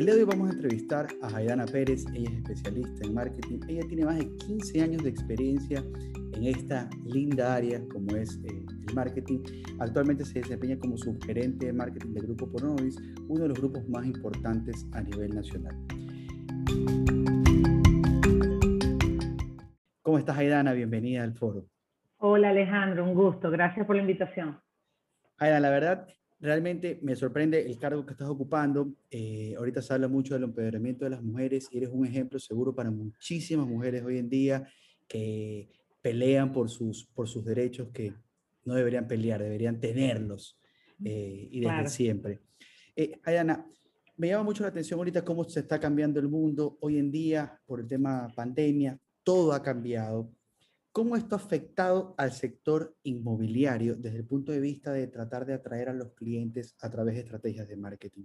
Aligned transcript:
El 0.00 0.06
día 0.06 0.14
de 0.14 0.22
hoy 0.22 0.28
vamos 0.30 0.48
a 0.48 0.52
entrevistar 0.54 1.08
a 1.20 1.28
Jaidana 1.28 1.66
Pérez, 1.66 2.06
ella 2.14 2.30
es 2.30 2.36
especialista 2.38 3.06
en 3.06 3.12
marketing, 3.12 3.60
ella 3.68 3.82
tiene 3.86 4.06
más 4.06 4.16
de 4.16 4.34
15 4.34 4.80
años 4.80 5.02
de 5.02 5.10
experiencia 5.10 5.84
en 6.32 6.46
esta 6.46 6.88
linda 7.04 7.54
área 7.54 7.86
como 7.86 8.16
es 8.16 8.40
eh, 8.44 8.64
el 8.88 8.94
marketing. 8.94 9.40
Actualmente 9.78 10.24
se 10.24 10.40
desempeña 10.40 10.78
como 10.78 10.96
subgerente 10.96 11.66
de 11.66 11.74
marketing 11.74 12.14
del 12.14 12.28
Grupo 12.28 12.50
Ponovis, 12.50 12.96
uno 13.28 13.42
de 13.42 13.48
los 13.48 13.58
grupos 13.58 13.86
más 13.90 14.06
importantes 14.06 14.86
a 14.92 15.02
nivel 15.02 15.34
nacional. 15.34 15.76
¿Cómo 20.00 20.16
estás, 20.16 20.38
Aidana? 20.38 20.72
Bienvenida 20.72 21.24
al 21.24 21.34
foro. 21.34 21.66
Hola, 22.16 22.48
Alejandro, 22.48 23.04
un 23.04 23.12
gusto. 23.12 23.50
Gracias 23.50 23.84
por 23.84 23.96
la 23.96 24.00
invitación. 24.00 24.58
Aidana, 25.36 25.60
la 25.60 25.68
verdad, 25.68 26.08
realmente 26.40 26.98
me 27.02 27.14
sorprende 27.14 27.64
el 27.66 27.78
cargo 27.78 28.04
que 28.04 28.12
estás 28.12 28.28
ocupando. 28.28 28.94
Eh, 29.10 29.54
ahorita 29.56 29.82
se 29.82 29.92
habla 29.92 30.08
mucho 30.08 30.34
del 30.34 30.44
empoderamiento 30.44 31.04
de 31.04 31.10
las 31.10 31.22
mujeres 31.22 31.68
y 31.70 31.78
eres 31.78 31.90
un 31.92 32.06
ejemplo 32.06 32.38
seguro 32.38 32.74
para 32.74 32.90
muchísimas 32.90 33.66
mujeres 33.66 34.02
hoy 34.02 34.18
en 34.18 34.28
día 34.28 34.66
que 35.06 35.68
pelean 36.00 36.52
por 36.52 36.70
sus, 36.70 37.04
por 37.04 37.28
sus 37.28 37.44
derechos 37.44 37.88
que 37.92 38.14
no 38.64 38.74
deberían 38.74 39.06
pelear, 39.06 39.42
deberían 39.42 39.80
tenerlos 39.80 40.58
eh, 41.04 41.48
y 41.50 41.60
desde 41.60 41.88
siempre. 41.88 42.38
Eh, 42.96 43.20
Ayana, 43.24 43.66
me 44.16 44.28
llama 44.28 44.44
mucho 44.44 44.62
la 44.62 44.68
atención 44.68 44.98
ahorita 44.98 45.24
cómo 45.24 45.44
se 45.44 45.60
está 45.60 45.78
cambiando 45.78 46.20
el 46.20 46.28
mundo 46.28 46.78
hoy 46.80 46.98
en 46.98 47.10
día 47.10 47.60
por 47.66 47.80
el 47.80 47.86
tema 47.86 48.28
pandemia, 48.34 48.98
todo 49.22 49.52
ha 49.52 49.62
cambiado. 49.62 50.30
¿Cómo 50.92 51.14
esto 51.14 51.36
ha 51.36 51.38
afectado 51.38 52.14
al 52.18 52.32
sector 52.32 52.94
inmobiliario 53.04 53.94
desde 53.94 54.18
el 54.18 54.26
punto 54.26 54.50
de 54.50 54.60
vista 54.60 54.92
de 54.92 55.06
tratar 55.06 55.46
de 55.46 55.54
atraer 55.54 55.88
a 55.88 55.92
los 55.92 56.14
clientes 56.14 56.76
a 56.82 56.90
través 56.90 57.14
de 57.14 57.20
estrategias 57.20 57.68
de 57.68 57.76
marketing? 57.76 58.24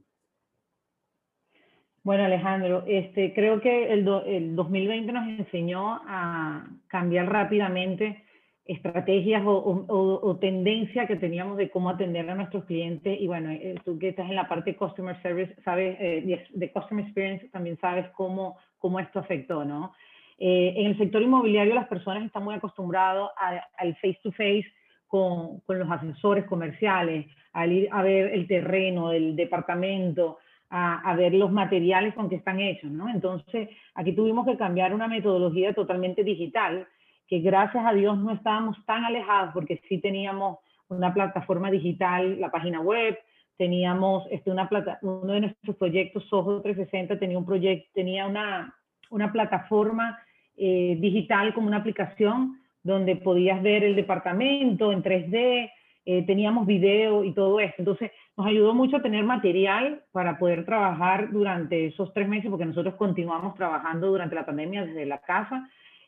Bueno, 2.03 2.25
Alejandro, 2.25 2.83
este, 2.87 3.33
creo 3.33 3.61
que 3.61 3.91
el, 3.91 4.07
el 4.27 4.55
2020 4.55 5.11
nos 5.11 5.27
enseñó 5.39 6.01
a 6.07 6.67
cambiar 6.87 7.31
rápidamente 7.31 8.23
estrategias 8.65 9.43
o, 9.45 9.85
o, 9.87 10.37
tendencia 10.37 11.05
que 11.05 11.17
teníamos 11.17 11.57
de 11.57 11.69
cómo 11.69 11.91
atender 11.91 12.27
a 12.29 12.35
nuestros 12.35 12.65
clientes. 12.65 13.19
Y 13.19 13.27
bueno, 13.27 13.51
eh, 13.51 13.75
tú 13.85 13.99
que 13.99 14.09
estás 14.09 14.27
en 14.27 14.35
la 14.35 14.47
parte 14.47 14.71
de 14.71 14.77
Customer 14.77 15.19
Service, 15.21 15.55
sabes, 15.63 15.97
eh, 15.99 16.45
de 16.51 16.71
Customer 16.71 17.05
Experience, 17.05 17.47
también 17.49 17.77
sabes 17.79 18.07
cómo, 18.11 18.57
cómo 18.79 18.99
esto 18.99 19.19
afectó, 19.19 19.63
¿no? 19.63 19.93
Eh, 20.37 20.73
en 20.77 20.87
el 20.87 20.97
sector 20.97 21.21
inmobiliario 21.21 21.73
las 21.73 21.87
personas 21.87 22.25
están 22.25 22.43
muy 22.43 22.55
acostumbradas 22.55 23.29
al 23.77 23.95
face-to-face 23.95 24.65
con, 25.07 25.61
con, 25.61 25.79
los 25.79 25.89
asesores 25.89 26.45
comerciales, 26.45 27.27
al 27.53 27.71
ir 27.71 27.89
a 27.91 28.01
ver 28.01 28.33
el 28.33 28.47
terreno, 28.47 29.11
el 29.11 29.35
departamento, 29.35 30.39
a, 30.69 31.15
ver 31.15 31.33
los 31.33 31.51
materiales 31.51 32.13
con 32.15 32.29
que 32.29 32.35
están 32.35 32.59
hechos, 32.59 32.91
¿no? 32.91 33.07
Entonces, 33.09 33.69
aquí 33.93 34.13
tuvimos 34.13 34.45
que 34.45 34.57
cambiar 34.57 34.93
una 34.93 35.07
metodología 35.07 35.73
totalmente 35.73 36.23
digital, 36.23 36.87
que 37.27 37.39
gracias 37.39 37.85
a 37.85 37.93
Dios 37.93 38.17
no 38.17 38.31
estábamos 38.31 38.77
tan 38.85 39.05
alejados 39.05 39.51
porque 39.53 39.81
sí 39.87 39.99
teníamos 39.99 40.59
una 40.89 41.13
plataforma 41.13 41.71
digital, 41.71 42.39
la 42.39 42.51
página 42.51 42.81
web, 42.81 43.17
teníamos 43.57 44.27
este, 44.31 44.51
una 44.51 44.67
plata, 44.67 44.99
uno 45.01 45.33
de 45.33 45.41
nuestros 45.41 45.75
proyectos, 45.77 46.25
Soho 46.25 46.61
360, 46.61 47.17
tenía 47.19 47.37
un 47.37 47.45
proyecto, 47.45 47.89
tenía 47.93 48.27
una, 48.27 48.75
una 49.09 49.31
plataforma 49.31 50.19
eh, 50.57 50.97
digital 50.99 51.53
como 51.53 51.67
una 51.67 51.77
aplicación 51.77 52.59
donde 52.83 53.15
podías 53.15 53.61
ver 53.63 53.83
el 53.83 53.95
departamento 53.95 54.91
en 54.91 55.01
3D, 55.01 55.71
eh, 56.07 56.23
teníamos 56.27 56.67
video 56.67 57.23
y 57.23 57.33
todo 57.33 57.59
esto. 57.59 57.77
Entonces, 57.79 58.11
nos 58.37 58.45
ayudó 58.45 58.75
mucho 58.75 58.97
a 58.97 59.01
tener 59.01 59.23
material 59.23 60.03
para 60.11 60.37
poder 60.37 60.65
trabajar 60.65 61.31
durante 61.31 61.87
esos 61.87 62.13
tres 62.13 62.27
meses, 62.27 62.49
porque 62.49 62.65
nosotros 62.65 62.93
continuamos 62.95 63.55
trabajando 63.55 64.07
durante 64.07 64.35
la 64.35 64.45
pandemia 64.45 64.85
desde 64.85 65.05
la 65.07 65.17
casa 65.17 65.67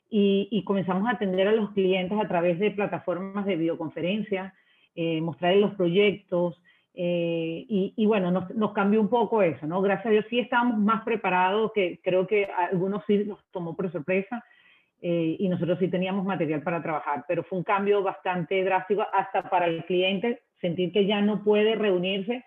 y, 0.10 0.64
comenzamos 0.66 1.08
a 1.08 1.14
atender 1.14 1.48
a 1.48 1.52
los 1.52 1.72
clientes 1.72 2.18
a 2.20 2.28
través 2.28 2.60
de 2.60 2.72
plataformas 2.72 3.46
de 3.46 3.56
videoconferencia, 3.56 4.54
eh, 4.96 5.20
mostrarles 5.22 5.62
los 5.62 5.74
proyectos. 5.74 6.62
Eh, 7.00 7.94
y, 7.96 8.06
bueno, 8.08 8.32
nos, 8.32 8.50
nos, 8.56 8.74
cambió 8.74 9.00
un 9.00 9.08
poco 9.08 9.44
eso, 9.44 9.68
¿no? 9.68 9.84
Gracias 9.84 10.08
a 10.08 10.10
Dios 10.10 10.26
sí 10.32 10.40
estábamos 10.40 10.80
más 10.80 11.04
preparados, 11.04 11.72
que 11.76 12.00
creo 12.04 12.26
que 12.26 12.46
algunos 12.46 13.04
sí 13.06 13.24
nos 13.24 13.40
tomó 13.52 13.76
por 13.76 13.92
sorpresa, 13.92 14.44
eh, 15.00 15.36
y 15.38 15.48
nosotros 15.48 15.78
sí 15.78 15.90
teníamos 15.90 16.26
material 16.26 16.64
para 16.64 16.82
trabajar, 16.82 17.24
pero 17.28 17.44
fue 17.44 17.60
un 17.60 17.64
cambio 17.64 18.02
bastante 18.02 18.64
drástico 18.64 19.06
hasta 19.14 19.48
para 19.48 19.68
el 19.68 19.86
cliente 19.86 20.42
sentir 20.60 20.92
que 20.92 21.06
ya 21.06 21.22
no 21.22 21.44
puede 21.44 21.76
reunirse 21.76 22.44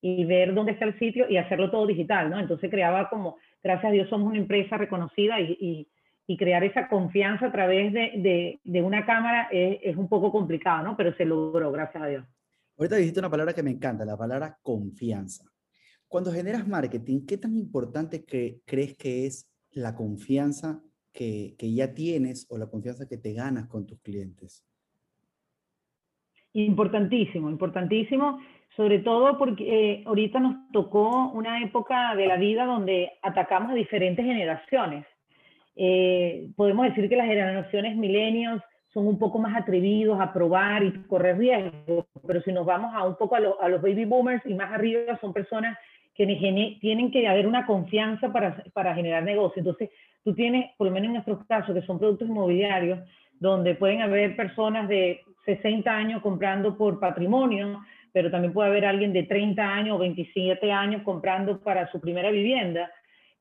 y 0.00 0.24
ver 0.24 0.54
dónde 0.54 0.70
está 0.70 0.84
el 0.84 0.96
sitio 1.00 1.28
y 1.28 1.36
hacerlo 1.36 1.68
todo 1.68 1.84
digital, 1.84 2.30
¿no? 2.30 2.38
Entonces 2.38 2.70
creaba 2.70 3.08
como, 3.08 3.38
gracias 3.60 3.86
a 3.86 3.92
Dios 3.92 4.08
somos 4.08 4.28
una 4.28 4.38
empresa 4.38 4.76
reconocida 4.76 5.40
y, 5.40 5.56
y, 5.60 5.88
y 6.28 6.36
crear 6.36 6.62
esa 6.62 6.86
confianza 6.86 7.46
a 7.46 7.52
través 7.52 7.92
de, 7.92 8.12
de, 8.18 8.60
de 8.62 8.82
una 8.82 9.04
cámara 9.04 9.48
es, 9.50 9.80
es, 9.82 9.96
un 9.96 10.08
poco 10.08 10.30
complicado, 10.30 10.84
¿no? 10.84 10.96
Pero 10.96 11.12
se 11.14 11.24
logró, 11.24 11.72
gracias 11.72 12.04
a 12.04 12.06
Dios. 12.06 12.24
Ahorita 12.78 12.94
dijiste 12.94 13.18
una 13.18 13.30
palabra 13.30 13.52
que 13.52 13.62
me 13.64 13.72
encanta, 13.72 14.04
la 14.04 14.16
palabra 14.16 14.56
confianza. 14.62 15.44
Cuando 16.06 16.30
generas 16.30 16.68
marketing, 16.68 17.26
¿qué 17.26 17.36
tan 17.36 17.56
importante 17.56 18.24
que, 18.24 18.60
crees 18.64 18.96
que 18.96 19.26
es 19.26 19.52
la 19.72 19.96
confianza 19.96 20.80
que, 21.12 21.56
ya 21.58 21.92
tienes 21.92 22.46
o 22.48 22.56
la 22.56 22.68
confianza 22.70 23.08
que 23.08 23.18
te 23.18 23.32
ganas 23.32 23.66
con 23.66 23.84
tus 23.84 24.00
clientes? 24.00 24.64
Importantísimo, 26.52 27.50
importantísimo, 27.50 28.38
sobre 28.76 29.00
todo 29.00 29.36
porque 29.38 29.64
eh, 29.64 30.04
ahorita 30.06 30.38
nos 30.38 30.70
tocó 30.72 31.32
una 31.32 31.60
época 31.60 32.14
de 32.14 32.28
la 32.28 32.36
vida 32.36 32.64
donde 32.64 33.10
atacamos 33.22 33.72
a 33.72 33.74
diferentes 33.74 34.24
generaciones. 34.24 35.04
Eh, 35.74 36.50
podemos 36.54 36.86
decir 36.86 37.08
que 37.08 37.16
las 37.16 37.26
generaciones 37.26 37.96
millennials 37.96 38.62
son 38.92 39.06
un 39.06 39.18
poco 39.18 39.38
más 39.38 39.56
atrevidos 39.56 40.20
a 40.20 40.32
probar 40.32 40.82
y 40.82 40.92
correr 41.06 41.38
riesgos, 41.38 42.06
pero 42.26 42.40
si 42.42 42.52
nos 42.52 42.64
vamos 42.64 42.94
a 42.94 43.04
un 43.04 43.16
poco 43.16 43.36
a, 43.36 43.68
los 43.68 43.82
baby 43.82 44.04
boomers 44.04 44.44
y 44.46 44.54
más 44.54 44.72
arriba 44.72 45.18
son 45.20 45.32
personas 45.32 45.76
que 46.14 46.26
tienen 46.80 47.12
que 47.12 47.28
haber 47.28 47.46
una 47.46 47.64
confianza 47.64 48.32
para, 48.32 48.64
para 48.72 48.94
generar 48.94 49.22
negocio. 49.22 49.60
Entonces, 49.60 49.90
tú 50.24 50.34
tienes, 50.34 50.72
por 50.76 50.88
lo 50.88 50.92
menos 50.92 51.06
en 51.06 51.12
nuestros 51.12 51.46
casos, 51.46 51.74
que 51.74 51.86
son 51.86 51.98
productos 51.98 52.28
inmobiliarios, 52.28 52.98
donde 53.38 53.76
pueden 53.76 54.02
haber 54.02 54.34
personas 54.34 54.88
de 54.88 55.20
60 55.44 55.90
años 55.90 56.20
comprando 56.20 56.76
por 56.76 56.98
patrimonio, 56.98 57.82
pero 58.12 58.30
también 58.30 58.52
puede 58.52 58.68
haber 58.68 58.84
alguien 58.84 59.12
de 59.12 59.22
30 59.22 59.62
años 59.62 59.96
o 59.96 59.98
27 59.98 60.72
años 60.72 61.02
comprando 61.02 61.60
para 61.60 61.90
su 61.92 62.00
primera 62.00 62.30
vivienda. 62.30 62.90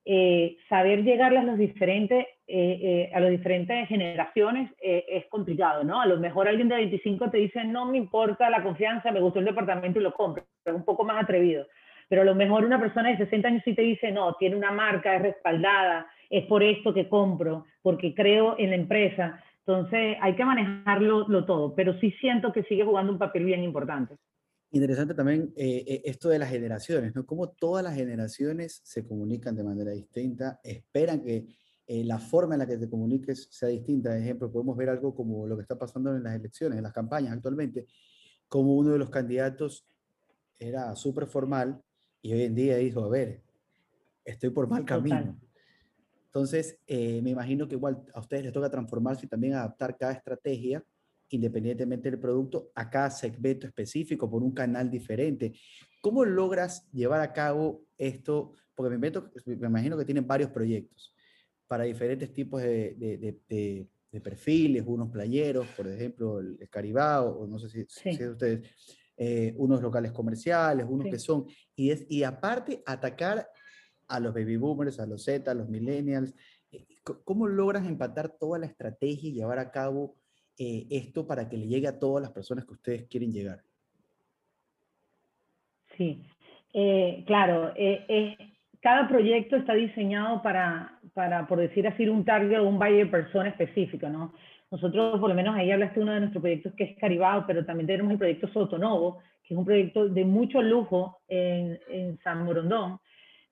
Eh, 0.10 0.56
saber 0.70 1.04
llegar 1.04 1.36
a 1.36 1.44
los 1.44 1.58
diferentes, 1.58 2.26
eh, 2.48 2.80
eh, 2.82 3.12
a 3.14 3.20
las 3.20 3.30
diferentes 3.30 3.90
generaciones 3.90 4.72
es 4.80 5.26
complicado, 5.26 5.84
¿no? 5.84 6.00
A 6.00 6.06
lo 6.06 6.18
mejor 6.18 6.48
alguien 6.48 6.70
de 6.70 6.78
25 6.78 7.30
te 7.30 7.40
dice, 7.40 7.66
no 7.66 7.86
me 7.88 7.98
importa 7.98 8.50
la 8.50 8.64
confianza, 8.64 9.12
me 9.12 9.20
gustó 9.20 9.40
el 9.40 9.46
departamento 9.46 10.00
y 10.00 10.04
lo 10.04 10.14
compro, 10.14 10.46
es 10.64 10.74
un 10.74 10.86
poco 10.86 11.04
más 11.04 11.22
atrevido. 11.22 11.68
Pero 12.08 12.22
a 12.22 12.26
lo 12.26 12.36
mejor 12.36 12.64
una 12.64 12.80
persona 12.80 13.10
de 13.10 13.18
60 13.18 13.50
años 13.50 13.64
sí 13.66 13.74
te 13.74 13.82
dice, 13.82 14.14
no, 14.14 14.34
tiene 14.36 14.56
una 14.56 14.72
marca, 14.72 15.14
es 15.14 15.24
respaldada, 15.24 16.08
es 16.30 16.46
por 16.46 16.64
esto 16.64 16.94
que 16.94 17.10
compro, 17.10 17.66
porque 17.82 18.16
creo 18.16 18.56
en 18.58 18.70
la 18.70 18.78
empresa. 18.78 19.44
Entonces 19.66 20.18
hay 20.22 20.36
que 20.36 20.46
manejarlo 20.46 21.44
todo, 21.44 21.76
pero 21.76 22.00
sí 22.00 22.12
siento 22.22 22.54
que 22.54 22.64
sigue 22.64 22.86
jugando 22.86 23.12
un 23.12 23.20
papel 23.20 23.44
bien 23.44 23.62
importante. 23.62 24.16
Interesante 24.72 25.14
también 25.14 25.54
eh, 25.56 25.84
eh, 25.88 26.02
esto 26.06 26.30
de 26.30 26.40
las 26.40 26.50
generaciones, 26.50 27.16
¿no? 27.16 27.26
Cómo 27.26 27.50
todas 27.50 27.84
las 27.84 27.96
generaciones 27.96 28.82
se 28.84 29.08
comunican 29.08 29.56
de 29.56 29.64
manera 29.64 29.92
distinta, 29.92 30.60
esperan 30.64 31.22
que 31.22 31.48
eh, 31.88 32.04
la 32.04 32.20
forma 32.20 32.56
en 32.56 32.60
la 32.60 32.68
que 32.68 32.78
te 32.78 32.90
comuniques 32.90 33.48
sea 33.50 33.70
distinta. 33.70 34.10
Por 34.10 34.20
ejemplo, 34.20 34.52
podemos 34.52 34.76
ver 34.76 34.90
algo 34.90 35.16
como 35.16 35.48
lo 35.48 35.56
que 35.56 35.62
está 35.62 35.80
pasando 35.80 36.14
en 36.14 36.24
las 36.24 36.36
elecciones, 36.36 36.78
en 36.78 36.84
las 36.84 36.92
campañas 36.92 37.32
actualmente, 37.32 37.88
como 38.50 38.76
uno 38.76 38.92
de 38.92 39.00
los 39.00 39.10
candidatos 39.10 39.88
era 40.60 40.96
súper 40.96 41.28
formal 41.28 41.82
y 42.22 42.34
hoy 42.34 42.44
en 42.44 42.56
día 42.56 42.76
dijo, 42.78 43.06
a 43.06 43.10
ver, 43.10 43.42
estoy 44.26 44.50
por 44.50 44.68
mal 44.68 44.84
camino. 44.84 45.40
Entonces, 46.26 46.78
eh, 46.88 47.22
me 47.22 47.30
imagino 47.30 47.68
que 47.68 47.76
igual 47.76 48.04
a 48.14 48.20
ustedes 48.20 48.44
les 48.44 48.54
toca 48.54 48.70
transformarse 48.70 49.26
y 49.26 49.30
también 49.30 49.54
adaptar 49.54 49.98
cada 49.98 50.12
estrategia, 50.12 50.84
independientemente 51.30 52.10
del 52.10 52.20
producto, 52.20 52.72
a 52.76 52.90
cada 52.90 53.10
segmento 53.10 53.68
específico 53.68 54.30
por 54.30 54.44
un 54.44 54.54
canal 54.54 54.90
diferente. 54.90 55.54
¿Cómo 56.02 56.24
logras 56.26 56.90
llevar 56.92 57.22
a 57.22 57.34
cabo 57.34 57.84
esto? 57.98 58.54
Porque 58.76 58.98
me, 58.98 59.12
imagino 59.68 59.98
que 59.98 60.06
tienen 60.06 60.28
varios 60.28 60.52
proyectos 60.52 61.14
para 61.68 61.84
diferentes 61.84 62.32
tipos 62.32 62.62
de, 62.62 62.96
de, 62.96 63.40
de, 63.48 63.88
perfiles, 64.22 64.84
unos 64.88 65.12
playeros, 65.12 65.68
por 65.78 65.88
ejemplo, 65.88 66.40
el, 66.40 66.58
Caribao, 66.72 67.40
o 67.40 67.46
no 67.46 67.60
sé 67.60 67.70
si, 67.70 67.86
si 67.88 68.10
es 68.10 68.22
ustedes, 68.22 68.68
eh, 69.16 69.54
unos 69.58 69.80
locales 69.80 70.12
comerciales, 70.12 70.88
unos 70.90 71.08
que 71.08 71.20
son, 71.20 71.46
y, 71.76 71.92
es, 71.92 72.04
y 72.10 72.24
aparte 72.24 72.82
atacar 72.86 73.48
a 74.08 74.20
los 74.20 74.34
baby 74.34 74.58
boomers, 74.58 75.00
a 75.00 75.06
los 75.06 75.24
Z, 75.24 75.50
a 75.50 75.54
los 75.54 75.70
millennials? 75.70 76.34
Eh, 76.72 76.88
¿Cómo 77.04 77.48
logras 77.48 77.86
empatar 77.86 78.38
toda 78.38 78.60
la 78.60 78.66
estrategia 78.66 79.30
y 79.30 79.34
llevar 79.34 79.60
a 79.60 79.72
cabo 79.72 80.16
eh, 80.58 80.86
esto 80.90 81.26
para 81.28 81.48
que 81.48 81.58
le 81.58 81.68
llegue 81.68 81.88
a 81.88 82.00
todas 82.00 82.22
las 82.22 82.32
personas 82.32 82.66
que 82.66 82.74
ustedes 82.74 83.04
quieren 83.08 83.32
llegar? 83.32 83.62
Sí, 85.96 86.24
eh, 86.74 87.24
claro, 87.26 87.74
cada 88.82 89.08
proyecto 89.08 89.56
está 89.56 89.74
diseñado 89.74 90.42
para, 90.42 91.00
para, 91.14 91.48
por 91.48 91.60
decir 91.60 91.88
así, 91.88 92.08
un 92.08 92.24
target 92.24 92.60
o 92.60 92.68
un 92.68 92.80
buyer 92.80 93.10
persona 93.10 93.50
específico, 93.50 94.08
¿no? 94.08 94.34
Nosotros, 94.70 95.20
por 95.20 95.30
lo 95.30 95.36
menos 95.36 95.56
ahí 95.56 95.72
hablaste 95.72 96.00
de 96.00 96.04
uno 96.04 96.14
de 96.14 96.20
nuestros 96.20 96.42
proyectos 96.42 96.74
que 96.74 96.84
es 96.84 96.98
Caribao, 96.98 97.46
pero 97.48 97.66
también 97.66 97.88
tenemos 97.88 98.12
el 98.12 98.18
proyecto 98.18 98.48
Sotonovo, 98.50 99.20
que 99.44 99.54
es 99.54 99.58
un 99.58 99.66
proyecto 99.66 100.10
de 100.10 100.26
mucho 100.26 100.62
lujo 100.62 101.20
en, 101.28 101.80
en 101.90 102.20
San 102.20 102.44
Morondón, 102.44 103.00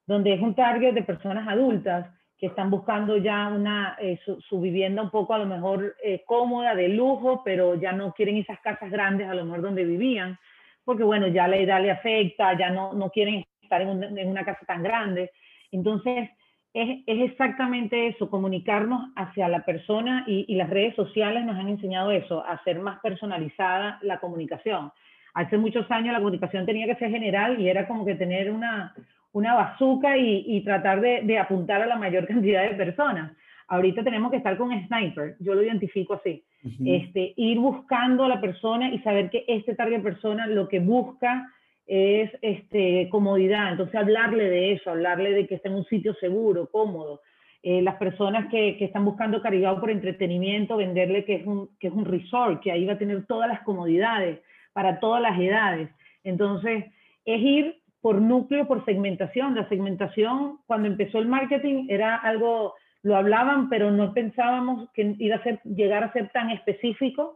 donde 0.06 0.34
es 0.34 0.42
un 0.42 0.54
target 0.54 0.94
de 0.94 1.04
personas 1.04 1.48
adultas 1.48 2.08
que 2.38 2.48
están 2.48 2.70
buscando 2.70 3.18
ya 3.18 3.48
una, 3.48 3.96
eh, 4.00 4.20
su, 4.26 4.60
vivienda 4.60 5.02
un 5.02 5.10
poco 5.10 5.34
a 5.34 5.38
lo 5.38 5.46
mejor 5.46 5.96
eh, 6.04 6.24
cómoda, 6.26 6.76
de 6.76 6.90
lujo, 6.90 7.42
pero 7.46 7.76
ya 7.76 7.94
no 7.94 8.14
quieren 8.14 8.38
esas 8.38 8.60
casas 8.60 8.92
grandes 8.92 9.28
a 9.30 9.34
lo 9.34 9.46
mejor 9.46 9.62
donde 9.62 9.86
vivían, 9.86 10.38
porque 10.84 11.04
bueno, 11.04 11.28
ya 11.28 11.48
la 11.48 11.58
edad 11.58 11.82
le 11.82 11.92
afecta, 11.92 12.58
ya 12.58 12.70
no, 12.70 12.94
no 12.94 13.10
quieren 13.10 13.46
estar 13.62 13.82
en, 13.82 14.28
una 14.28 14.44
casa 14.44 14.66
tan 14.66 14.84
grande. 14.84 15.32
Entonces, 15.72 16.30
es, 16.74 17.04
es, 17.08 17.32
exactamente 17.32 18.08
eso, 18.08 18.30
comunicarnos 18.30 19.12
hacia 19.16 19.48
la 19.48 19.64
persona 19.64 20.26
y, 20.28 20.46
y, 20.50 20.56
las 20.56 20.70
redes 20.70 20.94
sociales 20.96 21.46
nos 21.46 21.56
han 21.56 21.70
enseñado 21.70 22.12
eso, 22.12 22.44
a 22.46 22.54
hacer 22.54 22.80
más 22.80 23.00
personalizada 23.00 23.98
la 24.02 24.20
comunicación. 24.20 24.92
Hace 25.34 25.58
muchos 25.58 25.90
años 25.90 26.12
la 26.12 26.20
comunicación 26.20 26.66
tenía 26.66 26.86
que 26.86 26.96
ser 26.96 27.12
general 27.12 27.60
y 27.62 27.70
era 27.70 27.88
como 27.88 28.06
que 28.06 28.16
tener 28.16 28.52
una, 28.52 28.94
una 29.36 29.54
bazooka 29.54 30.18
y, 30.18 30.62
tratar 30.62 31.02
de, 31.02 31.38
apuntar 31.38 31.82
a 31.82 31.86
la 31.86 31.98
mayor 31.98 32.26
cantidad 32.32 32.64
de 32.64 32.76
personas. 32.76 33.34
Ahorita 33.68 34.02
tenemos 34.02 34.32
que 34.32 34.38
estar 34.38 34.58
con 34.58 34.72
sniper, 34.88 35.36
yo 35.40 35.54
lo 35.54 35.62
identifico 35.62 36.14
así. 36.14 36.44
este, 36.86 37.34
ir 37.36 37.60
buscando 37.60 38.24
a 38.24 38.30
la 38.30 38.40
persona 38.40 38.94
y 38.94 39.00
saber 39.00 39.30
que 39.30 39.44
este 39.48 39.76
target 39.76 40.02
persona 40.02 40.48
lo 40.48 40.70
que 40.70 40.80
busca 40.80 41.52
es 41.86 42.32
este, 42.42 43.10
comodidad. 43.10 43.72
Entonces 43.72 43.96
hablarle 43.96 44.50
de 44.50 44.72
eso, 44.74 44.90
hablarle 44.92 45.32
de 45.34 45.48
que 45.48 45.56
está 45.56 45.68
en 45.68 45.76
un 45.76 45.86
sitio 45.86 46.14
seguro, 46.16 46.70
cómodo. 46.72 47.22
Eh, 47.62 47.82
las 47.82 47.96
personas 47.96 48.50
que, 48.50 48.78
que, 48.78 48.86
están 48.86 49.04
buscando 49.04 49.42
caridad 49.42 49.78
por 49.80 49.90
entretenimiento, 49.90 50.78
venderle 50.78 51.26
que 51.26 51.36
es, 51.36 51.46
un, 51.46 51.70
que 51.80 51.88
es 51.88 51.94
un 51.94 52.06
resort, 52.06 52.62
que 52.62 52.72
ahí 52.72 52.86
va 52.86 52.94
a 52.94 52.98
tener 52.98 53.26
todas 53.26 53.50
las 53.50 53.62
comodidades 53.62 54.40
para 54.72 55.00
todas 55.00 55.22
las 55.22 55.38
edades. 55.38 55.90
Entonces, 56.24 56.86
es 57.26 57.42
ir 57.42 57.85
por 58.06 58.22
núcleo, 58.22 58.68
por 58.68 58.86
segmentación. 58.86 59.56
La 59.56 59.68
segmentación, 59.68 60.60
cuando 60.68 60.88
empezó 60.88 61.18
el 61.18 61.28
marketing, 61.28 61.88
era 61.90 62.16
algo, 62.18 62.76
lo 63.02 63.16
hablaban, 63.16 63.68
pero 63.68 63.90
no 63.90 64.14
pensábamos 64.14 64.92
que 64.94 65.16
iba 65.18 65.38
a 65.38 65.44
ser, 65.44 65.60
llegar 65.64 66.04
a 66.04 66.14
ser 66.14 66.30
tan 66.32 66.52
específico, 66.52 67.36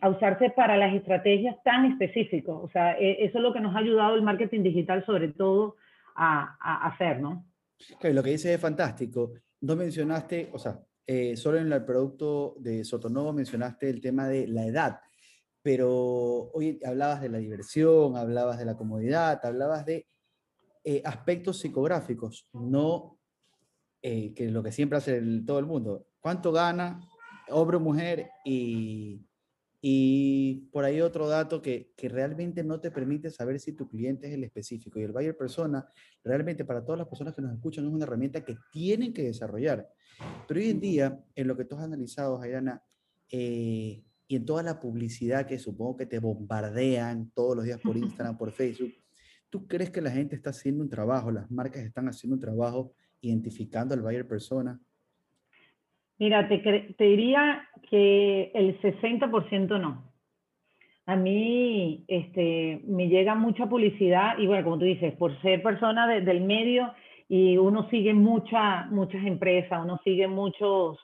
a 0.00 0.10
usarse 0.10 0.50
para 0.50 0.76
las 0.76 0.94
estrategias 0.94 1.56
tan 1.64 1.86
específicos. 1.86 2.62
O 2.62 2.68
sea, 2.68 2.96
e, 2.96 3.24
eso 3.24 3.38
es 3.38 3.42
lo 3.42 3.52
que 3.52 3.58
nos 3.58 3.74
ha 3.74 3.80
ayudado 3.80 4.14
el 4.14 4.22
marketing 4.22 4.62
digital, 4.62 5.04
sobre 5.04 5.32
todo, 5.32 5.74
a, 6.14 6.58
a 6.60 6.86
hacer, 6.86 7.20
¿no? 7.20 7.44
lo 8.00 8.22
que 8.22 8.30
dices 8.30 8.54
es 8.54 8.60
fantástico. 8.60 9.32
No 9.62 9.74
mencionaste, 9.74 10.48
o 10.52 10.60
sea, 10.60 10.78
eh, 11.04 11.36
solo 11.36 11.58
en 11.58 11.72
el 11.72 11.84
producto 11.84 12.54
de 12.60 12.84
Sotonovo 12.84 13.32
mencionaste 13.32 13.90
el 13.90 14.00
tema 14.00 14.28
de 14.28 14.46
la 14.46 14.64
edad 14.64 15.00
pero 15.64 16.50
hoy 16.52 16.78
hablabas 16.84 17.22
de 17.22 17.30
la 17.30 17.38
diversión, 17.38 18.18
hablabas 18.18 18.58
de 18.58 18.66
la 18.66 18.76
comodidad, 18.76 19.40
hablabas 19.42 19.86
de 19.86 20.06
eh, 20.84 21.00
aspectos 21.06 21.58
psicográficos, 21.58 22.46
no 22.52 23.18
eh, 24.02 24.34
que 24.34 24.50
lo 24.50 24.62
que 24.62 24.72
siempre 24.72 24.98
hace 24.98 25.22
todo 25.46 25.58
el 25.58 25.64
mundo. 25.64 26.06
¿Cuánto 26.20 26.52
gana 26.52 27.00
hombre 27.48 27.78
o 27.78 27.80
mujer? 27.80 28.28
Y, 28.44 29.24
y 29.80 30.68
por 30.70 30.84
ahí 30.84 31.00
otro 31.00 31.28
dato 31.28 31.62
que, 31.62 31.94
que, 31.96 32.10
realmente 32.10 32.62
no 32.62 32.78
te 32.78 32.90
permite 32.90 33.30
saber 33.30 33.58
si 33.58 33.72
tu 33.72 33.88
cliente 33.88 34.26
es 34.26 34.34
el 34.34 34.44
específico. 34.44 35.00
Y 35.00 35.04
el 35.04 35.12
buyer 35.12 35.34
persona, 35.34 35.88
realmente 36.22 36.66
para 36.66 36.84
todas 36.84 36.98
las 36.98 37.08
personas 37.08 37.34
que 37.34 37.40
nos 37.40 37.54
escuchan, 37.54 37.86
es 37.86 37.90
una 37.90 38.04
herramienta 38.04 38.44
que 38.44 38.58
tienen 38.70 39.14
que 39.14 39.22
desarrollar. 39.22 39.88
Pero 40.46 40.60
hoy 40.60 40.68
en 40.68 40.80
día, 40.80 41.24
en 41.34 41.48
lo 41.48 41.56
que 41.56 41.64
tú 41.64 41.74
has 41.74 41.84
analizado, 41.84 42.36
Jairana, 42.36 42.82
eh, 43.30 44.04
y 44.26 44.36
en 44.36 44.44
toda 44.44 44.62
la 44.62 44.80
publicidad 44.80 45.46
que 45.46 45.58
supongo 45.58 45.96
que 45.96 46.06
te 46.06 46.18
bombardean 46.18 47.30
todos 47.34 47.56
los 47.56 47.64
días 47.64 47.80
por 47.80 47.96
Instagram, 47.96 48.36
por 48.36 48.52
Facebook, 48.52 48.92
¿tú 49.50 49.66
crees 49.66 49.90
que 49.90 50.00
la 50.00 50.10
gente 50.10 50.34
está 50.36 50.50
haciendo 50.50 50.82
un 50.82 50.90
trabajo, 50.90 51.30
las 51.30 51.50
marcas 51.50 51.82
están 51.82 52.08
haciendo 52.08 52.34
un 52.34 52.40
trabajo 52.40 52.92
identificando 53.20 53.94
al 53.94 54.02
buyer 54.02 54.26
persona? 54.26 54.78
Mira, 56.18 56.48
te, 56.48 56.58
te 56.96 57.04
diría 57.04 57.68
que 57.90 58.52
el 58.54 58.80
60% 58.80 59.80
no. 59.80 60.12
A 61.06 61.16
mí 61.16 62.04
este, 62.08 62.80
me 62.86 63.08
llega 63.08 63.34
mucha 63.34 63.66
publicidad 63.66 64.38
y 64.38 64.46
bueno, 64.46 64.64
como 64.64 64.78
tú 64.78 64.84
dices, 64.86 65.14
por 65.16 65.38
ser 65.42 65.62
persona 65.62 66.06
del 66.06 66.40
medio 66.40 66.94
y 67.28 67.58
uno 67.58 67.88
sigue 67.90 68.14
mucha, 68.14 68.86
muchas 68.86 69.24
empresas, 69.26 69.82
uno 69.82 70.00
sigue 70.02 70.28
muchos 70.28 70.98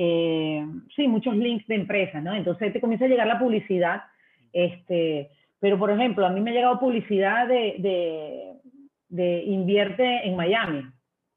eh, 0.00 0.64
sí, 0.94 1.08
muchos 1.08 1.36
links 1.36 1.66
de 1.66 1.74
empresas, 1.74 2.22
¿no? 2.22 2.32
Entonces 2.32 2.72
te 2.72 2.80
comienza 2.80 3.06
a 3.06 3.08
llegar 3.08 3.26
la 3.26 3.40
publicidad, 3.40 4.04
este, 4.52 5.28
pero 5.58 5.76
por 5.76 5.90
ejemplo, 5.90 6.24
a 6.24 6.30
mí 6.30 6.40
me 6.40 6.52
ha 6.52 6.54
llegado 6.54 6.78
publicidad 6.78 7.48
de, 7.48 8.54
de, 9.08 9.42
invierte 9.42 10.24
en 10.24 10.36
Miami. 10.36 10.84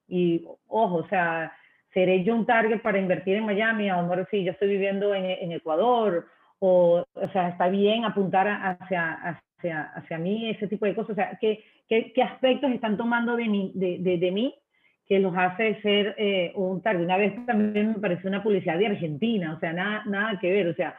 Y 0.08 0.46
ojo, 0.68 0.98
o 0.98 1.08
sea, 1.08 1.52
seré 1.92 2.24
yo 2.24 2.36
un 2.36 2.46
target 2.46 2.84
para 2.84 3.00
invertir 3.00 3.38
en 3.38 3.48
Miami, 3.48 3.90
a 3.90 3.96
lo 3.96 4.04
mejor 4.04 4.28
si 4.30 4.44
yo 4.44 4.52
estoy 4.52 4.68
viviendo 4.68 5.16
en, 5.16 5.26
en 5.26 5.54
Ecuador, 5.54 6.28
o, 6.60 7.04
o 7.14 7.30
sea, 7.30 7.50
está 7.50 7.68
bien 7.68 8.06
apuntar 8.06 8.48
hacia, 8.48 9.40
hacia, 9.58 9.92
hacia 9.96 10.20
mí, 10.20 10.52
ese 10.52 10.68
tipo 10.68 10.86
de 10.86 10.94
cosas. 10.94 11.10
O 11.10 11.16
sea, 11.16 11.36
¿qué, 11.42 11.64
qué, 11.90 12.14
qué 12.14 12.22
aspectos 12.22 12.70
están 12.70 12.96
tomando 12.96 13.36
de 13.36 13.48
mí, 13.48 13.72
de, 13.74 13.98
de, 13.98 14.20
de 14.20 14.32
mí 14.32 14.54
que 15.12 15.20
los 15.20 15.36
hace 15.36 15.76
ser 15.82 16.16
eh, 16.18 16.54
un 16.56 16.82
target. 16.82 17.04
Una 17.04 17.18
vez 17.18 17.46
también 17.46 17.90
me 17.90 18.00
pareció 18.00 18.30
una 18.30 18.42
publicidad 18.42 18.78
de 18.78 18.88
Argentina, 18.88 19.54
o 19.54 19.60
sea, 19.60 19.74
nada, 19.74 20.04
nada 20.06 20.40
que 20.40 20.50
ver, 20.50 20.70
o 20.70 20.74
sea, 20.74 20.96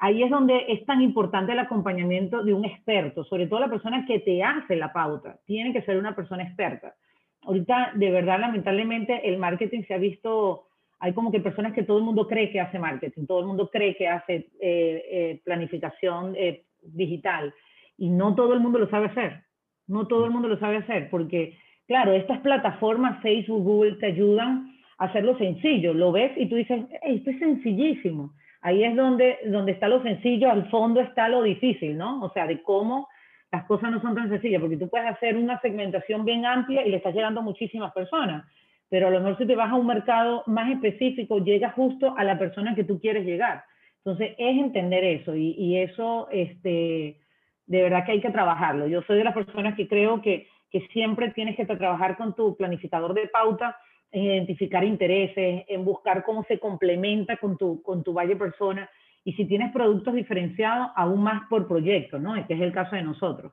ahí 0.00 0.20
es 0.24 0.30
donde 0.30 0.64
es 0.66 0.84
tan 0.84 1.00
importante 1.00 1.52
el 1.52 1.60
acompañamiento 1.60 2.42
de 2.42 2.52
un 2.52 2.64
experto, 2.64 3.22
sobre 3.22 3.46
todo 3.46 3.60
la 3.60 3.70
persona 3.70 4.04
que 4.04 4.18
te 4.18 4.42
hace 4.42 4.74
la 4.74 4.92
pauta, 4.92 5.38
tiene 5.46 5.72
que 5.72 5.82
ser 5.82 5.96
una 5.96 6.12
persona 6.12 6.42
experta. 6.42 6.96
Ahorita, 7.42 7.92
de 7.94 8.10
verdad, 8.10 8.40
lamentablemente, 8.40 9.28
el 9.28 9.38
marketing 9.38 9.84
se 9.84 9.94
ha 9.94 9.98
visto, 9.98 10.66
hay 10.98 11.12
como 11.12 11.30
que 11.30 11.38
personas 11.38 11.72
que 11.72 11.84
todo 11.84 11.98
el 11.98 12.04
mundo 12.04 12.26
cree 12.26 12.50
que 12.50 12.60
hace 12.60 12.80
marketing, 12.80 13.26
todo 13.26 13.38
el 13.38 13.46
mundo 13.46 13.70
cree 13.70 13.94
que 13.94 14.08
hace 14.08 14.34
eh, 14.34 14.50
eh, 14.60 15.40
planificación 15.44 16.34
digital, 16.82 17.54
y 17.96 18.10
no 18.10 18.34
todo 18.34 18.54
el 18.54 18.58
mundo 18.58 18.80
lo 18.80 18.90
sabe 18.90 19.06
hacer, 19.06 19.44
no 19.86 20.08
todo 20.08 20.24
el 20.24 20.32
mundo 20.32 20.48
lo 20.48 20.58
sabe 20.58 20.78
hacer, 20.78 21.08
porque 21.10 21.61
Claro, 21.86 22.12
estas 22.12 22.40
plataformas, 22.40 23.20
Facebook, 23.22 23.62
Google, 23.62 23.96
te 23.96 24.06
ayudan 24.06 24.72
a 24.98 25.06
hacerlo 25.06 25.36
sencillo. 25.38 25.94
Lo 25.94 26.12
ves 26.12 26.32
y 26.36 26.46
tú 26.46 26.56
dices, 26.56 26.84
esto 27.02 27.30
es 27.30 27.38
sencillísimo. 27.38 28.32
Ahí 28.60 28.84
es 28.84 28.94
donde, 28.94 29.38
donde 29.46 29.72
está 29.72 29.88
lo 29.88 30.02
sencillo, 30.02 30.50
al 30.50 30.70
fondo 30.70 31.00
está 31.00 31.28
lo 31.28 31.42
difícil, 31.42 31.98
¿no? 31.98 32.22
O 32.22 32.32
sea, 32.32 32.46
de 32.46 32.62
cómo 32.62 33.08
las 33.50 33.64
cosas 33.64 33.90
no 33.90 34.00
son 34.00 34.14
tan 34.14 34.30
sencillas, 34.30 34.60
porque 34.60 34.76
tú 34.76 34.88
puedes 34.88 35.08
hacer 35.08 35.36
una 35.36 35.60
segmentación 35.60 36.24
bien 36.24 36.46
amplia 36.46 36.86
y 36.86 36.90
le 36.90 36.96
estás 36.96 37.14
llegando 37.14 37.40
a 37.40 37.42
muchísimas 37.42 37.92
personas, 37.92 38.46
pero 38.88 39.08
a 39.08 39.10
lo 39.10 39.20
mejor 39.20 39.38
si 39.38 39.46
te 39.46 39.56
vas 39.56 39.70
a 39.70 39.74
un 39.74 39.86
mercado 39.86 40.42
más 40.46 40.70
específico, 40.70 41.38
llega 41.38 41.70
justo 41.70 42.14
a 42.16 42.24
la 42.24 42.38
persona 42.38 42.74
que 42.74 42.84
tú 42.84 42.98
quieres 43.00 43.26
llegar. 43.26 43.64
Entonces, 43.98 44.34
es 44.38 44.58
entender 44.58 45.04
eso 45.04 45.34
y, 45.36 45.50
y 45.58 45.78
eso, 45.78 46.28
este, 46.30 47.18
de 47.66 47.82
verdad 47.82 48.04
que 48.06 48.12
hay 48.12 48.20
que 48.20 48.30
trabajarlo. 48.30 48.86
Yo 48.86 49.02
soy 49.02 49.18
de 49.18 49.24
las 49.24 49.34
personas 49.34 49.74
que 49.74 49.88
creo 49.88 50.22
que 50.22 50.46
que 50.72 50.88
siempre 50.88 51.30
tienes 51.32 51.54
que 51.54 51.66
trabajar 51.66 52.16
con 52.16 52.34
tu 52.34 52.56
planificador 52.56 53.12
de 53.12 53.28
pauta 53.28 53.76
en 54.10 54.24
identificar 54.24 54.82
intereses, 54.84 55.64
en 55.68 55.84
buscar 55.84 56.24
cómo 56.24 56.44
se 56.44 56.58
complementa 56.58 57.36
con 57.36 57.58
tu, 57.58 57.82
con 57.82 58.02
tu 58.02 58.14
valle 58.14 58.36
persona 58.36 58.88
y 59.24 59.34
si 59.34 59.44
tienes 59.44 59.70
productos 59.72 60.14
diferenciados, 60.14 60.88
aún 60.96 61.22
más 61.22 61.42
por 61.48 61.68
proyecto, 61.68 62.18
¿no? 62.18 62.34
Que 62.46 62.54
es 62.54 62.60
el 62.60 62.72
caso 62.72 62.96
de 62.96 63.02
nosotros. 63.02 63.52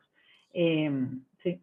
Em, 0.51 1.23
sí. 1.43 1.61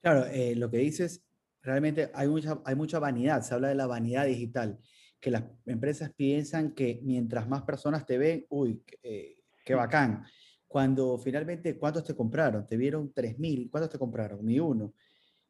Claro, 0.00 0.24
eh, 0.26 0.54
lo 0.56 0.68
que 0.70 0.78
dices, 0.78 1.24
realmente 1.62 2.10
hay 2.14 2.28
mucha, 2.28 2.58
hay 2.64 2.74
mucha 2.74 2.98
vanidad, 2.98 3.42
se 3.42 3.54
habla 3.54 3.68
de 3.68 3.74
la 3.74 3.86
vanidad 3.86 4.26
digital, 4.26 4.78
que 5.20 5.30
las 5.30 5.44
empresas 5.66 6.12
piensan 6.14 6.74
que 6.74 7.00
mientras 7.02 7.48
más 7.48 7.62
personas 7.62 8.04
te 8.04 8.18
ven, 8.18 8.46
uy, 8.48 8.82
eh, 9.02 9.36
qué 9.64 9.74
bacán 9.74 10.24
cuando 10.66 11.16
finalmente, 11.18 11.78
¿cuántos 11.78 12.04
te 12.04 12.14
compraron? 12.14 12.66
Te 12.66 12.76
vieron 12.76 13.12
3.000, 13.12 13.70
¿cuántos 13.70 13.90
te 13.90 13.98
compraron? 13.98 14.44
Ni 14.44 14.58
uno. 14.58 14.94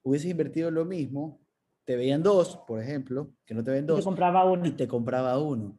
Hubieses 0.03 0.31
invertido 0.31 0.71
lo 0.71 0.85
mismo, 0.85 1.41
te 1.85 1.97
veían 1.97 2.23
dos, 2.23 2.59
por 2.67 2.81
ejemplo, 2.81 3.33
que 3.45 3.55
no 3.55 3.65
te 3.65 3.71
ven 3.71 3.87
dos. 3.87 3.99
Y 3.99 4.03
te 4.03 4.05
compraba 4.05 4.45
uno. 4.45 4.67
Y 4.67 4.73
te 4.73 4.89
compraba 4.89 5.39
uno. 5.39 5.79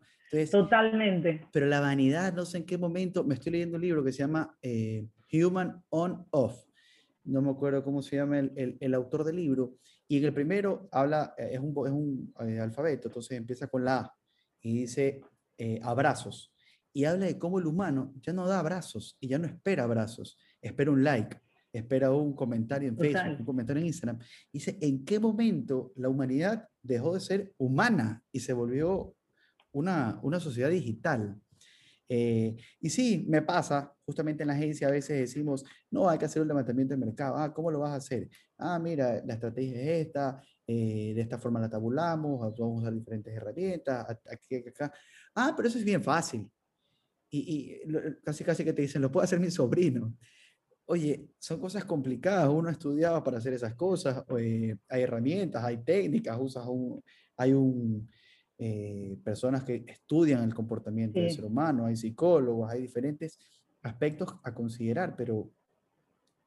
Totalmente. 0.51 1.47
Pero 1.53 1.67
la 1.67 1.79
vanidad, 1.79 2.33
no 2.33 2.45
sé 2.45 2.57
en 2.57 2.65
qué 2.65 2.77
momento, 2.77 3.23
me 3.23 3.35
estoy 3.35 3.53
leyendo 3.53 3.75
un 3.75 3.81
libro 3.81 4.03
que 4.03 4.11
se 4.11 4.19
llama 4.19 4.57
eh, 4.61 5.07
Human 5.31 5.83
On 5.89 6.25
Off. 6.31 6.65
No 7.23 7.41
me 7.41 7.51
acuerdo 7.51 7.83
cómo 7.83 8.01
se 8.01 8.17
llama 8.17 8.39
el, 8.39 8.77
el, 8.79 8.93
autor 8.93 9.23
del 9.23 9.37
libro. 9.37 9.75
Y 10.07 10.17
en 10.17 10.25
el 10.25 10.33
primero 10.33 10.87
habla, 10.91 11.33
eh, 11.37 11.51
es 11.53 11.59
un, 11.59 11.69
es 11.85 11.91
un 11.91 12.33
eh, 12.47 12.59
alfabeto, 12.59 13.07
entonces 13.09 13.37
empieza 13.37 13.67
con 13.67 13.85
la 13.85 13.99
A 13.99 14.17
y 14.61 14.81
dice 14.81 15.21
abrazos 15.81 16.53
y 16.97 17.05
habla 17.05 17.27
de 17.27 17.37
cómo 17.37 17.59
el 17.59 17.67
humano 17.67 18.11
ya 18.23 18.33
no 18.33 18.47
da 18.47 18.57
abrazos 18.57 19.17
y 19.19 19.27
ya 19.27 19.37
no 19.37 19.45
espera 19.45 19.83
abrazos, 19.83 20.35
espera 20.59 20.89
un 20.89 21.03
like, 21.03 21.39
espera 21.71 22.09
un 22.11 22.35
comentario 22.35 22.89
en 22.89 22.97
Facebook, 22.97 23.41
un 23.41 23.45
comentario 23.45 23.81
en 23.81 23.85
Instagram. 23.85 24.17
Dice, 24.51 24.79
¿en 24.81 25.05
qué 25.05 25.19
momento 25.19 25.93
la 25.95 26.09
humanidad 26.09 26.67
dejó 26.81 27.13
de 27.13 27.19
ser 27.19 27.53
humana 27.59 28.23
y 28.31 28.39
se 28.39 28.51
volvió 28.51 29.15
una, 29.71 30.19
una 30.23 30.39
sociedad 30.39 30.71
digital? 30.71 31.39
Eh, 32.09 32.55
y 32.79 32.89
sí, 32.89 33.27
me 33.29 33.43
pasa, 33.43 33.93
justamente 34.03 34.41
en 34.41 34.47
la 34.47 34.55
agencia 34.55 34.87
a 34.87 34.91
veces 34.91 35.19
decimos, 35.19 35.65
no, 35.91 36.09
hay 36.09 36.17
que 36.17 36.25
hacer 36.25 36.41
un 36.41 36.47
levantamiento 36.47 36.95
de 36.95 37.05
mercado. 37.05 37.37
Ah, 37.37 37.53
¿cómo 37.53 37.69
lo 37.69 37.77
vas 37.77 37.91
a 37.91 37.97
hacer? 37.97 38.27
Ah, 38.57 38.79
mira, 38.79 39.21
la 39.23 39.35
estrategia 39.35 39.79
es 39.79 40.07
esta, 40.07 40.41
eh, 40.65 41.13
de 41.13 41.21
esta 41.21 41.37
forma 41.37 41.59
la 41.59 41.69
tabulamos, 41.69 42.39
vamos 42.57 42.79
a 42.79 42.87
usar 42.87 42.93
diferentes 42.95 43.31
herramientas, 43.35 44.17
aquí, 44.31 44.55
acá. 44.55 44.91
Ah, 45.35 45.53
pero 45.55 45.67
eso 45.67 45.77
es 45.77 45.85
bien 45.85 46.01
fácil. 46.01 46.49
Y, 47.29 47.81
casi, 48.23 48.43
casi 48.43 48.63
que 48.63 48.73
te 48.73 48.81
dicen, 48.81 49.01
lo 49.01 49.11
puede 49.11 49.25
hacer 49.25 49.39
mi 49.39 49.51
sobrino. 49.51 50.15
Oye, 50.85 51.29
son 51.39 51.59
cosas 51.59 51.83
complicadas, 51.83 52.49
uno 52.49 52.69
estudiaba 52.69 53.23
para 53.23 53.39
hacer 53.39 53.53
esas 53.53 53.75
cosas, 53.75 54.23
eh, 54.39 54.77
hay 54.87 55.01
herramientas, 55.01 55.61
hay 55.63 55.83
técnicas, 55.83 56.37
usas 56.39 56.65
un, 56.65 57.03
hay 57.35 57.51
un, 57.51 58.09
eh, 58.59 59.19
personas 59.23 59.63
que 59.63 59.85
estudian 59.87 60.43
el 60.43 60.55
comportamiento 60.55 61.19
del 61.19 61.29
ser 61.29 61.45
humano, 61.45 61.85
hay 61.85 61.95
psicólogos, 61.95 62.71
hay 62.71 62.81
diferentes 62.81 63.37
aspectos 63.83 64.33
a 64.43 64.51
considerar, 64.55 65.15
pero 65.15 65.51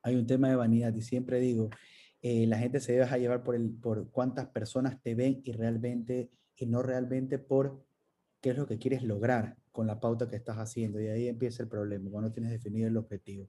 hay 0.02 0.16
un 0.16 0.26
tema 0.26 0.48
de 0.48 0.56
vanidad 0.56 0.92
y 0.92 1.02
siempre 1.02 1.38
digo, 1.38 1.70
eh, 2.20 2.48
la 2.48 2.58
gente 2.58 2.80
se 2.80 2.92
debe 2.92 3.04
dejar 3.04 3.20
llevar 3.20 3.44
por, 3.44 3.54
el, 3.54 3.70
por 3.70 4.10
cuántas 4.10 4.48
personas 4.48 5.00
te 5.00 5.14
ven 5.14 5.40
y 5.44 5.52
realmente, 5.52 6.32
y 6.56 6.66
no 6.66 6.82
realmente 6.82 7.38
por 7.38 7.86
qué 8.40 8.50
es 8.50 8.56
lo 8.56 8.66
que 8.66 8.78
quieres 8.78 9.02
lograr 9.02 9.56
con 9.72 9.86
la 9.86 10.00
pauta 10.00 10.28
que 10.28 10.36
estás 10.36 10.56
haciendo. 10.56 11.00
Y 11.00 11.08
ahí 11.08 11.28
empieza 11.28 11.62
el 11.62 11.68
problema, 11.68 12.10
cuando 12.10 12.32
tienes 12.32 12.50
definido 12.50 12.88
el 12.88 12.96
objetivo. 12.96 13.48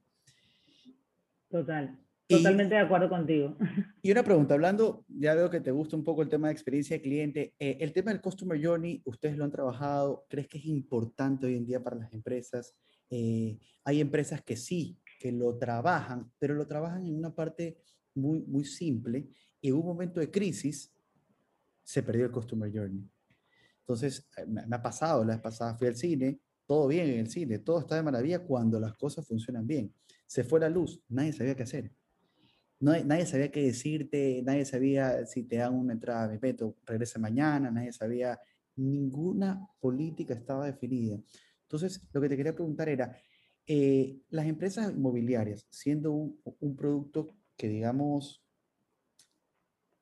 Total. 1.50 2.00
Totalmente 2.28 2.76
de 2.76 2.82
acuerdo 2.82 3.10
contigo. 3.10 3.58
Y 4.02 4.12
una 4.12 4.24
pregunta, 4.24 4.54
hablando, 4.54 5.06
ya 5.10 5.36
veo 5.36 5.50
que 5.50 5.60
te 5.60 5.72
gusta 5.72 5.96
un 5.96 6.04
poco 6.04 6.22
el 6.22 6.30
tema 6.30 6.48
de 6.48 6.54
experiencia 6.54 6.98
de 6.98 7.02
cliente, 7.02 7.54
eh, 7.60 7.78
el 7.82 7.94
tema 7.94 8.12
del 8.12 8.22
Customer 8.22 8.60
Journey, 8.64 9.02
ustedes 9.06 9.38
lo 9.38 9.44
han 9.44 9.52
trabajado, 9.52 10.26
¿crees 10.28 10.48
que 10.48 10.58
es 10.58 10.66
importante 10.66 11.46
hoy 11.46 11.56
en 11.56 11.66
día 11.66 11.84
para 11.84 11.98
las 11.98 12.12
empresas? 12.14 12.74
Eh, 13.10 13.60
hay 13.84 14.02
empresas 14.02 14.42
que 14.42 14.56
sí, 14.56 14.98
que 15.20 15.32
lo 15.32 15.58
trabajan, 15.58 16.32
pero 16.40 16.56
lo 16.56 16.66
trabajan 16.66 17.06
en 17.06 17.16
una 17.16 17.36
parte 17.36 17.78
muy, 18.16 18.42
muy 18.42 18.66
simple 18.66 19.28
y 19.60 19.68
en 19.70 19.76
un 19.76 19.86
momento 19.86 20.20
de 20.20 20.32
crisis 20.32 20.92
se 21.84 22.02
perdió 22.02 22.26
el 22.26 22.32
Customer 22.32 22.72
Journey. 22.74 23.08
Entonces, 23.82 24.28
eh, 24.38 24.46
me, 24.46 24.64
ha 24.76 24.82
pasado, 24.82 25.24
la 25.24 25.34
vez 25.34 25.42
pasada 25.42 25.76
fui 25.76 25.88
al 25.88 25.96
cine, 25.96 26.40
todo 26.66 26.88
bien 26.88 27.10
en 27.10 27.20
el 27.20 27.30
cine, 27.30 27.60
todo 27.60 27.80
está 27.80 27.96
de 27.96 28.04
maravilla 28.04 28.40
cuando 28.40 28.80
las 28.80 28.94
cosas 28.96 29.28
funcionan 29.28 29.68
bien. 29.68 29.94
Se 30.26 30.44
fue 30.44 30.60
la 30.60 30.70
luz, 30.70 31.02
nadie 31.10 31.34
sabía 31.34 31.56
qué 31.56 31.64
hacer 31.64 31.92
nadie 32.82 33.26
sabía 33.26 33.52
qué 33.52 33.64
decirte, 33.64 34.42
nadie 34.44 34.66
sabía 34.66 35.26
si 35.26 35.44
te 35.44 35.58
dan 35.58 35.76
una 35.76 35.94
entrada 35.94 36.30
a 36.30 36.34
evento, 36.34 36.78
regresa 36.86 37.20
mañana, 37.20 37.70
nadie 37.70 37.94
sabía, 37.94 38.40
ninguna 38.76 39.68
política 39.80 40.34
estaba 40.34 40.66
definida. 40.66 41.20
Entonces, 41.64 42.02
lo 42.12 42.20
que 42.20 42.30
te 42.30 42.38
quería 42.38 42.56
preguntar 42.56 42.90
era, 42.90 43.16
eh, 43.68 44.20
las 44.30 44.48
empresas 44.48 44.92
inmobiliarias, 44.92 45.68
siendo 45.70 46.12
un, 46.12 46.76
producto 46.76 47.36
que 47.56 47.70
digamos 47.70 48.44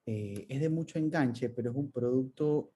eh, 0.05 0.45
es 0.47 0.61
de 0.61 0.69
mucho 0.69 0.97
enganche, 0.97 1.49
pero 1.49 1.71
es 1.71 1.75
un 1.75 1.91
producto 1.91 2.71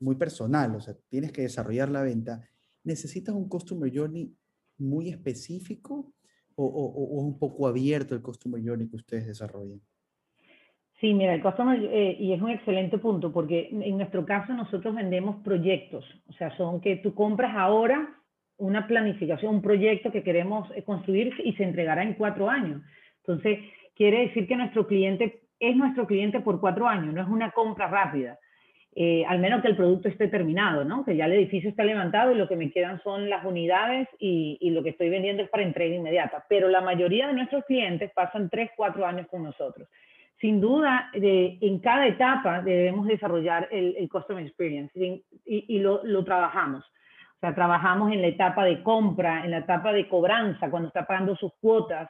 muy 0.00 0.16
personal, 0.16 0.74
o 0.74 0.80
sea, 0.80 0.94
tienes 1.08 1.32
que 1.32 1.42
desarrollar 1.42 1.88
la 1.88 2.02
venta, 2.02 2.42
necesitas 2.84 3.34
un 3.34 3.48
customer 3.48 3.90
journey 3.94 4.34
muy 4.78 5.08
específico 5.08 6.12
o, 6.56 6.64
o, 6.64 7.20
un 7.20 7.38
poco 7.38 7.68
abierto 7.68 8.14
el 8.14 8.22
Customer 8.22 8.60
Journey 8.64 8.88
que 8.88 8.96
ustedes 8.96 9.26
desarrollan? 9.26 9.80
Sí, 11.00 11.12
mira, 11.12 11.34
el 11.34 11.42
Customer, 11.42 11.78
eh, 11.92 12.16
y 12.18 12.32
es 12.32 12.40
un 12.40 12.50
excelente 12.50 12.96
punto, 12.96 13.30
porque 13.30 13.68
en 13.70 13.98
nuestro 13.98 14.24
caso 14.24 14.54
nosotros 14.54 14.94
vendemos 14.94 15.36
proyectos, 15.44 16.04
o 16.28 16.32
sea, 16.32 16.56
son 16.56 16.80
que 16.80 16.96
tú 16.96 17.14
compras 17.14 17.54
ahora 17.54 18.14
una 18.56 18.86
planificación, 18.86 19.56
un 19.56 19.62
proyecto 19.62 20.10
que 20.10 20.22
queremos 20.22 20.70
eh, 20.74 20.82
construir 20.82 21.34
y 21.44 21.52
se 21.52 21.64
entregará 21.64 22.02
en 22.02 22.14
cuatro 22.14 22.48
años. 22.48 22.80
Entonces, 23.18 23.58
quiere 23.94 24.28
decir 24.28 24.48
que 24.48 24.56
nuestro 24.56 24.86
cliente 24.86 25.42
es 25.60 25.76
nuestro 25.76 26.06
cliente 26.06 26.40
por 26.40 26.60
cuatro 26.60 26.88
años, 26.88 27.12
no 27.12 27.20
es 27.20 27.28
una 27.28 27.50
compra 27.50 27.88
rápida. 27.88 28.38
Eh, 28.98 29.26
al 29.28 29.40
menos 29.40 29.60
que 29.60 29.68
el 29.68 29.76
producto 29.76 30.08
esté 30.08 30.26
terminado, 30.28 30.82
¿no? 30.82 31.04
Que 31.04 31.16
ya 31.16 31.26
el 31.26 31.34
edificio 31.34 31.68
está 31.68 31.84
levantado 31.84 32.32
y 32.32 32.34
lo 32.34 32.48
que 32.48 32.56
me 32.56 32.70
quedan 32.70 32.98
son 33.02 33.28
las 33.28 33.44
unidades 33.44 34.08
y, 34.18 34.70
lo 34.70 34.82
que 34.82 34.88
estoy 34.88 35.10
vendiendo 35.10 35.42
es 35.42 35.50
para 35.50 35.64
entrega 35.64 35.94
inmediata. 35.94 36.46
Pero 36.48 36.70
la 36.70 36.80
mayoría 36.80 37.26
de 37.26 37.34
nuestros 37.34 37.62
clientes 37.66 38.10
pasan 38.14 38.48
tres, 38.48 38.70
cuatro 38.74 39.04
años 39.04 39.26
con 39.30 39.42
nosotros. 39.42 39.86
Sin 40.40 40.62
duda, 40.62 41.10
en 41.12 41.78
cada 41.80 42.06
etapa 42.06 42.62
debemos 42.62 43.06
desarrollar 43.06 43.68
el, 43.70 44.08
Customer 44.08 44.42
Experience 44.42 44.90
y, 45.44 45.78
lo, 45.78 46.24
trabajamos. 46.24 46.82
O 46.82 47.38
sea, 47.40 47.54
trabajamos 47.54 48.12
en 48.12 48.22
la 48.22 48.28
etapa 48.28 48.64
de 48.64 48.82
compra, 48.82 49.44
en 49.44 49.50
la 49.50 49.58
etapa 49.58 49.92
de 49.92 50.08
cobranza, 50.08 50.70
cuando 50.70 50.88
está 50.88 51.06
pagando 51.06 51.36
sus 51.36 51.52
cuotas, 51.60 52.08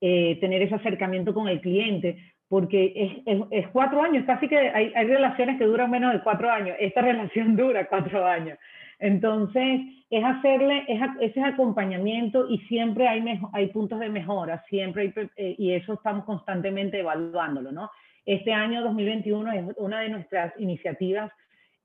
eh, 0.00 0.38
tener 0.40 0.62
ese 0.62 0.76
acercamiento 0.76 1.34
con 1.34 1.48
el 1.48 1.60
cliente, 1.60 2.35
porque 2.48 3.24
es, 3.50 3.68
cuatro 3.68 4.02
años, 4.02 4.24
casi 4.24 4.48
que 4.48 4.56
hay, 4.56 4.90
relaciones 4.92 5.58
que 5.58 5.64
duran 5.64 5.90
menos 5.90 6.12
de 6.12 6.20
cuatro 6.20 6.50
años, 6.50 6.76
esta 6.78 7.00
relación 7.02 7.56
dura 7.56 7.86
cuatro 7.88 8.24
años. 8.24 8.58
Entonces, 8.98 9.80
es 10.08 10.24
hacerle 10.24 10.84
ese 11.20 11.42
acompañamiento 11.42 12.48
y 12.48 12.58
siempre 12.60 13.08
hay, 13.08 13.22
hay 13.52 13.66
puntos 13.68 13.98
de 14.00 14.08
mejora, 14.08 14.64
siempre 14.68 15.02
hay, 15.02 15.28
eh, 15.36 15.54
y 15.58 15.72
eso 15.72 15.94
estamos 15.94 16.24
constantemente 16.24 17.00
evaluándolo, 17.00 17.72
¿no? 17.72 17.90
Este 18.24 18.52
año 18.52 18.82
2021 18.82 19.52
es 19.52 19.64
una 19.76 20.00
de 20.00 20.08
nuestras 20.08 20.52
iniciativas 20.58 21.30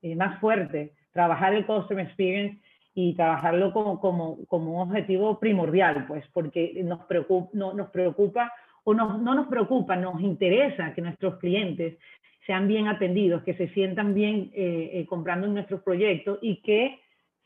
eh, 0.00 0.16
más 0.16 0.40
fuertes, 0.40 0.92
trabajar 1.12 1.54
el 1.54 1.66
Customer 1.66 2.04
Experience 2.04 2.58
y 2.94 3.14
trabajarlo 3.14 3.72
como, 3.72 4.00
como, 4.00 4.44
como 4.46 4.74
un 4.74 4.88
objetivo 4.88 5.38
primordial, 5.38 6.06
pues, 6.06 6.24
porque 6.32 6.80
nos 6.84 7.04
preocupa, 7.04 7.50
no, 7.52 7.72
nos 7.74 7.90
preocupa 7.90 8.52
o 8.84 8.94
no 8.94 9.34
nos 9.34 9.46
preocupa, 9.48 9.96
nos 9.96 10.20
interesa 10.20 10.92
que 10.94 11.02
nuestros 11.02 11.38
clientes 11.38 11.98
sean 12.46 12.66
bien 12.66 12.88
atendidos, 12.88 13.42
que 13.44 13.54
se 13.54 13.68
sientan 13.68 14.14
bien 14.14 14.50
eh, 14.54 14.90
eh, 14.94 15.06
comprando 15.06 15.46
en 15.46 15.54
nuestros 15.54 15.82
proyectos 15.82 16.38
y 16.42 16.60
que 16.62 17.00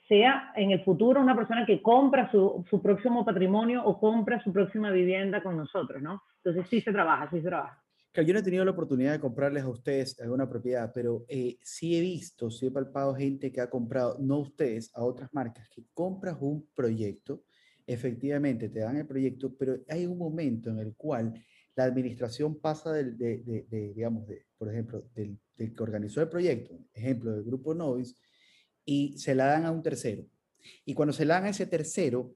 sea 0.09 0.53
en 0.55 0.71
el 0.71 0.83
futuro 0.85 1.21
una 1.21 1.37
persona 1.37 1.67
que 1.67 1.83
compra 1.83 2.31
su, 2.31 2.65
su, 2.71 2.81
próximo 2.81 3.25
patrimonio 3.25 3.85
o 3.85 3.99
compra 3.99 4.43
su 4.43 4.53
próxima 4.53 4.91
vivienda 4.91 5.43
con 5.43 5.57
nosotros, 5.57 6.01
¿no? 6.01 6.23
Entonces 6.43 6.71
sí 6.71 6.81
se 6.81 6.93
trabaja, 6.93 7.29
sí 7.31 7.41
se 7.41 7.49
trabaja. 7.49 7.83
Yo 8.15 8.33
no 8.33 8.39
he 8.39 8.43
tenido 8.43 8.65
la 8.65 8.71
oportunidad 8.71 9.13
de 9.13 9.21
comprarles 9.21 9.65
a 9.65 9.69
ustedes 9.69 10.19
alguna 10.21 10.49
propiedad, 10.49 10.91
pero 10.95 11.27
eh, 11.29 11.59
sí 11.61 11.99
he 11.99 12.01
visto, 12.01 12.51
sí 12.51 12.67
he 12.67 12.71
palpado 12.71 13.15
gente 13.15 13.53
que 13.53 13.61
ha 13.61 13.69
comprado, 13.69 14.17
no 14.19 14.39
ustedes, 14.39 14.91
a 14.95 15.05
otras 15.05 15.35
marcas, 15.35 15.69
que 15.69 15.83
compras 15.93 16.39
un 16.41 16.67
proyecto 16.75 17.43
efectivamente 17.87 18.69
te 18.69 18.81
dan 18.81 18.97
el 18.97 19.07
proyecto, 19.07 19.55
pero 19.57 19.79
hay 19.89 20.07
un 20.07 20.19
momento 20.19 20.71
en 20.71 20.79
el 20.79 20.95
cual 20.95 21.35
la 21.75 21.85
administración 21.85 22.59
pasa 22.59 22.93
del, 22.93 23.17
de, 23.17 23.67
digamos, 23.95 24.27
de, 24.27 24.47
por 24.57 24.71
ejemplo, 24.73 25.09
del, 25.15 25.39
que 25.57 25.83
organizó 25.83 26.21
el 26.23 26.29
proyecto, 26.29 26.79
ejemplo 26.93 27.33
del 27.33 27.45
grupo 27.45 27.75
Novis, 27.75 28.15
y 28.85 29.17
se 29.19 29.35
la 29.35 29.47
dan 29.47 29.67
a 29.67 29.71
un 29.71 29.83
tercero. 29.83 30.27
Y 30.85 30.95
cuando 30.95 31.13
se 31.13 31.25
la 31.25 31.35
dan 31.35 31.45
a 31.45 31.51
ese 31.51 31.67
tercero, 31.67 32.35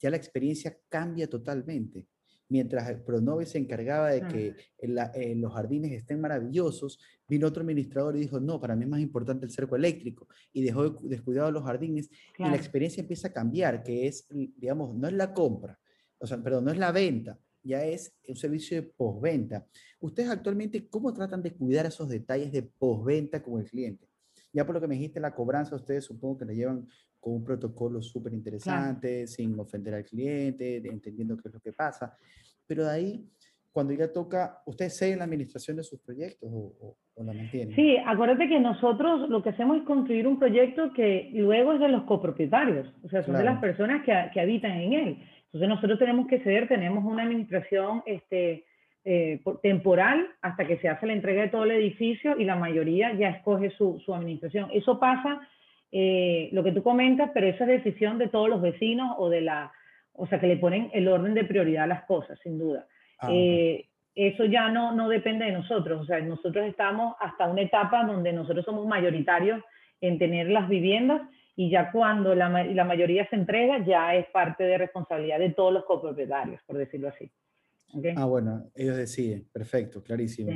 ya 0.00 0.10
la 0.10 0.16
experiencia 0.16 0.76
cambia 0.88 1.28
totalmente 1.28 2.06
mientras 2.48 2.88
el 2.90 3.02
Pronovis 3.02 3.50
se 3.50 3.58
encargaba 3.58 4.10
de 4.10 4.22
que 4.28 5.34
los 5.36 5.52
jardines 5.52 5.92
estén 5.92 6.20
maravillosos, 6.20 6.98
vino 7.26 7.48
otro 7.48 7.62
administrador 7.62 8.16
y 8.16 8.20
dijo, 8.20 8.38
no, 8.40 8.60
para 8.60 8.76
mí 8.76 8.84
es 8.84 8.90
más 8.90 9.00
importante 9.00 9.46
el 9.46 9.50
cerco 9.50 9.76
eléctrico, 9.76 10.28
y 10.52 10.62
dejó 10.62 10.90
descuidado 11.02 11.50
los 11.50 11.64
jardines, 11.64 12.10
y 12.38 12.42
la 12.42 12.56
experiencia 12.56 13.00
empieza 13.00 13.28
a 13.28 13.32
cambiar, 13.32 13.82
que 13.82 14.06
es, 14.06 14.28
digamos, 14.30 14.94
no 14.94 15.08
es 15.08 15.14
la 15.14 15.32
compra, 15.32 15.78
o 16.18 16.26
sea, 16.26 16.42
perdón, 16.42 16.66
no 16.66 16.70
es 16.70 16.78
la 16.78 16.92
venta, 16.92 17.38
ya 17.62 17.84
es 17.84 18.14
un 18.28 18.36
servicio 18.36 18.80
de 18.80 18.88
postventa. 18.88 19.66
Ustedes 20.00 20.28
actualmente, 20.28 20.86
¿cómo 20.88 21.14
tratan 21.14 21.42
de 21.42 21.54
cuidar 21.54 21.86
esos 21.86 22.08
detalles 22.08 22.52
de 22.52 22.62
postventa 22.62 23.42
con 23.42 23.60
el 23.60 23.68
cliente? 23.68 24.06
Ya 24.54 24.64
por 24.64 24.76
lo 24.76 24.80
que 24.80 24.86
me 24.86 24.94
dijiste, 24.94 25.18
la 25.18 25.34
cobranza, 25.34 25.74
ustedes 25.74 26.04
supongo 26.04 26.38
que 26.38 26.44
la 26.44 26.52
llevan 26.52 26.86
con 27.18 27.34
un 27.34 27.44
protocolo 27.44 28.00
súper 28.00 28.32
interesante, 28.32 29.26
sin 29.26 29.58
ofender 29.58 29.94
al 29.94 30.04
cliente, 30.04 30.76
entendiendo 30.76 31.36
qué 31.36 31.48
es 31.48 31.54
lo 31.54 31.60
que 31.60 31.72
pasa. 31.72 32.16
Pero 32.64 32.84
de 32.84 32.90
ahí, 32.92 33.28
cuando 33.72 33.92
ya 33.92 34.12
toca, 34.12 34.62
¿ustedes 34.66 34.96
siguen 34.96 35.18
la 35.18 35.24
administración 35.24 35.76
de 35.76 35.82
sus 35.82 35.98
proyectos 35.98 36.48
o, 36.52 36.96
o, 37.16 37.24
la 37.24 37.32
mantienen? 37.32 37.74
Sí, 37.74 37.96
acuérdate 38.06 38.48
que 38.48 38.60
nosotros 38.60 39.28
lo 39.28 39.42
que 39.42 39.48
hacemos 39.48 39.78
es 39.78 39.82
construir 39.82 40.28
un 40.28 40.38
proyecto 40.38 40.92
que 40.92 41.30
luego 41.34 41.72
es 41.72 41.80
de 41.80 41.88
los 41.88 42.04
copropietarios, 42.04 42.86
o 43.02 43.08
sea, 43.08 43.24
son 43.24 43.36
de 43.36 43.42
las 43.42 43.60
personas 43.60 44.04
que, 44.04 44.14
que, 44.32 44.40
habitan 44.40 44.70
en 44.70 44.92
él. 44.92 45.18
Entonces 45.46 45.68
nosotros 45.68 45.98
tenemos 45.98 46.28
que 46.28 46.38
ceder, 46.40 46.68
tenemos 46.68 47.04
una 47.04 47.24
administración 47.24 48.04
este, 48.06 48.64
eh, 49.04 49.40
temporal 49.62 50.28
hasta 50.40 50.66
que 50.66 50.78
se 50.78 50.88
hace 50.88 51.06
la 51.06 51.12
entrega 51.12 51.42
de 51.42 51.48
todo 51.48 51.64
el 51.64 51.72
edificio 51.72 52.38
y 52.38 52.44
la 52.44 52.56
mayoría 52.56 53.12
ya 53.12 53.28
escoge 53.28 53.70
su, 53.70 54.00
su 54.04 54.14
administración. 54.14 54.70
Eso 54.72 54.98
pasa 54.98 55.46
eh, 55.92 56.48
lo 56.52 56.64
que 56.64 56.72
tú 56.72 56.82
comentas, 56.82 57.30
pero 57.34 57.46
esa 57.46 57.64
es 57.64 57.84
decisión 57.84 58.18
de 58.18 58.28
todos 58.28 58.48
los 58.48 58.62
vecinos 58.62 59.14
o 59.18 59.28
de 59.28 59.42
la, 59.42 59.72
o 60.14 60.26
sea, 60.26 60.40
que 60.40 60.46
le 60.46 60.56
ponen 60.56 60.90
el 60.92 61.06
orden 61.06 61.34
de 61.34 61.44
prioridad 61.44 61.84
a 61.84 61.88
las 61.88 62.04
cosas, 62.04 62.38
sin 62.42 62.58
duda. 62.58 62.86
Ah, 63.20 63.28
eh, 63.30 63.86
eso 64.14 64.44
ya 64.44 64.70
no, 64.70 64.92
no 64.92 65.08
depende 65.08 65.44
de 65.44 65.52
nosotros, 65.52 66.00
o 66.00 66.04
sea, 66.04 66.20
nosotros 66.20 66.64
estamos 66.66 67.14
hasta 67.20 67.46
una 67.46 67.62
etapa 67.62 68.04
donde 68.04 68.32
nosotros 68.32 68.64
somos 68.64 68.86
mayoritarios 68.86 69.62
en 70.00 70.18
tener 70.18 70.48
las 70.48 70.68
viviendas 70.68 71.22
y 71.56 71.70
ya 71.70 71.92
cuando 71.92 72.34
la, 72.34 72.48
la 72.48 72.84
mayoría 72.84 73.28
se 73.28 73.36
entrega, 73.36 73.84
ya 73.84 74.14
es 74.14 74.26
parte 74.30 74.64
de 74.64 74.78
responsabilidad 74.78 75.38
de 75.38 75.50
todos 75.50 75.72
los 75.72 75.84
copropietarios, 75.84 76.60
por 76.66 76.78
decirlo 76.78 77.08
así. 77.08 77.30
Ah, 78.16 78.24
bueno, 78.26 78.70
ellos 78.74 78.96
deciden, 78.96 79.48
perfecto, 79.52 80.02
clarísimo. 80.02 80.52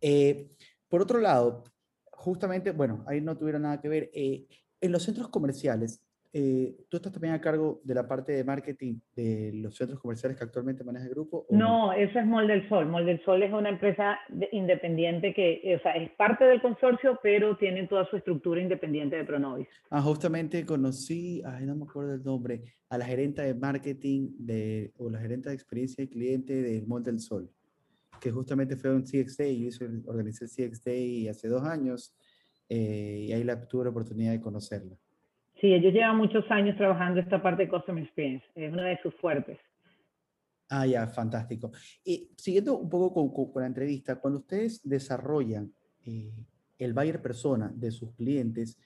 Eh, 0.00 0.50
por 0.88 1.02
otro 1.02 1.18
lado, 1.18 1.64
justamente, 2.12 2.70
bueno, 2.72 3.04
ahí 3.06 3.20
no 3.20 3.36
tuvieron 3.36 3.62
nada 3.62 3.80
que 3.80 3.88
ver, 3.88 4.10
eh, 4.14 4.46
en 4.80 4.92
los 4.92 5.02
centros 5.02 5.28
comerciales, 5.28 6.03
eh, 6.36 6.74
¿tú 6.88 6.96
estás 6.96 7.12
también 7.12 7.32
a 7.32 7.40
cargo 7.40 7.80
de 7.84 7.94
la 7.94 8.08
parte 8.08 8.32
de 8.32 8.42
marketing 8.42 8.98
de 9.14 9.52
los 9.54 9.76
centros 9.76 10.00
comerciales 10.00 10.36
que 10.36 10.42
actualmente 10.42 10.82
maneja 10.82 11.04
el 11.04 11.12
grupo? 11.12 11.46
No, 11.48 11.92
eso 11.92 12.18
es 12.18 12.26
Molde 12.26 12.54
del 12.54 12.68
Sol. 12.68 12.86
Molde 12.86 13.12
del 13.12 13.24
Sol 13.24 13.40
es 13.44 13.52
una 13.52 13.68
empresa 13.68 14.18
independiente 14.50 15.32
que, 15.32 15.76
o 15.78 15.80
sea, 15.80 15.92
es 15.92 16.10
parte 16.16 16.44
del 16.44 16.60
consorcio, 16.60 17.20
pero 17.22 17.56
tiene 17.56 17.86
toda 17.86 18.10
su 18.10 18.16
estructura 18.16 18.60
independiente 18.60 19.14
de 19.14 19.22
Pronovis. 19.22 19.68
Ah, 19.90 20.02
justamente 20.02 20.66
conocí, 20.66 21.40
ay, 21.46 21.66
no 21.66 21.76
me 21.76 21.84
acuerdo 21.84 22.14
el 22.14 22.24
nombre, 22.24 22.64
a 22.88 22.98
la 22.98 23.04
gerente 23.04 23.42
de 23.42 23.54
marketing 23.54 24.30
de, 24.36 24.92
o 24.96 25.08
la 25.08 25.20
gerente 25.20 25.50
de 25.50 25.54
experiencia 25.54 26.02
de 26.02 26.10
cliente 26.10 26.52
de 26.52 26.82
Molde 26.82 27.12
del 27.12 27.20
Sol, 27.20 27.48
que 28.20 28.32
justamente 28.32 28.74
fue 28.74 28.92
un 28.92 29.04
CX 29.04 29.36
Day, 29.36 29.60
yo 29.60 29.68
hice, 29.68 29.88
organizé 30.06 30.46
el 30.46 30.50
CX 30.50 30.82
Day 30.82 31.28
hace 31.28 31.46
dos 31.46 31.62
años 31.62 32.12
eh, 32.68 33.26
y 33.28 33.32
ahí 33.32 33.44
la, 33.44 33.68
tuve 33.68 33.84
la 33.84 33.90
oportunidad 33.90 34.32
de 34.32 34.40
conocerla. 34.40 34.96
Sí, 35.60 35.72
ellos 35.72 35.92
llevan 35.92 36.16
muchos 36.16 36.44
años 36.50 36.76
trabajando 36.76 37.20
esta 37.20 37.42
parte 37.42 37.64
de 37.64 37.68
Customer 37.68 38.02
Experience, 38.02 38.44
es 38.54 38.72
una 38.72 38.84
de 38.84 39.00
sus 39.02 39.14
fuertes. 39.16 39.58
Ah, 40.68 40.86
ya, 40.86 41.06
fantástico. 41.06 41.70
Y 42.04 42.30
siguiendo 42.36 42.78
un 42.78 42.88
poco 42.88 43.52
con, 43.52 43.62
la 43.62 43.68
entrevista, 43.68 44.16
cuando 44.16 44.40
ustedes 44.40 44.80
desarrollan 44.82 45.72
eh, 46.04 46.32
el 46.78 46.92
buyer 46.92 47.22
persona 47.22 47.72
de 47.74 47.90
sus 47.90 48.12
clientes, 48.14 48.78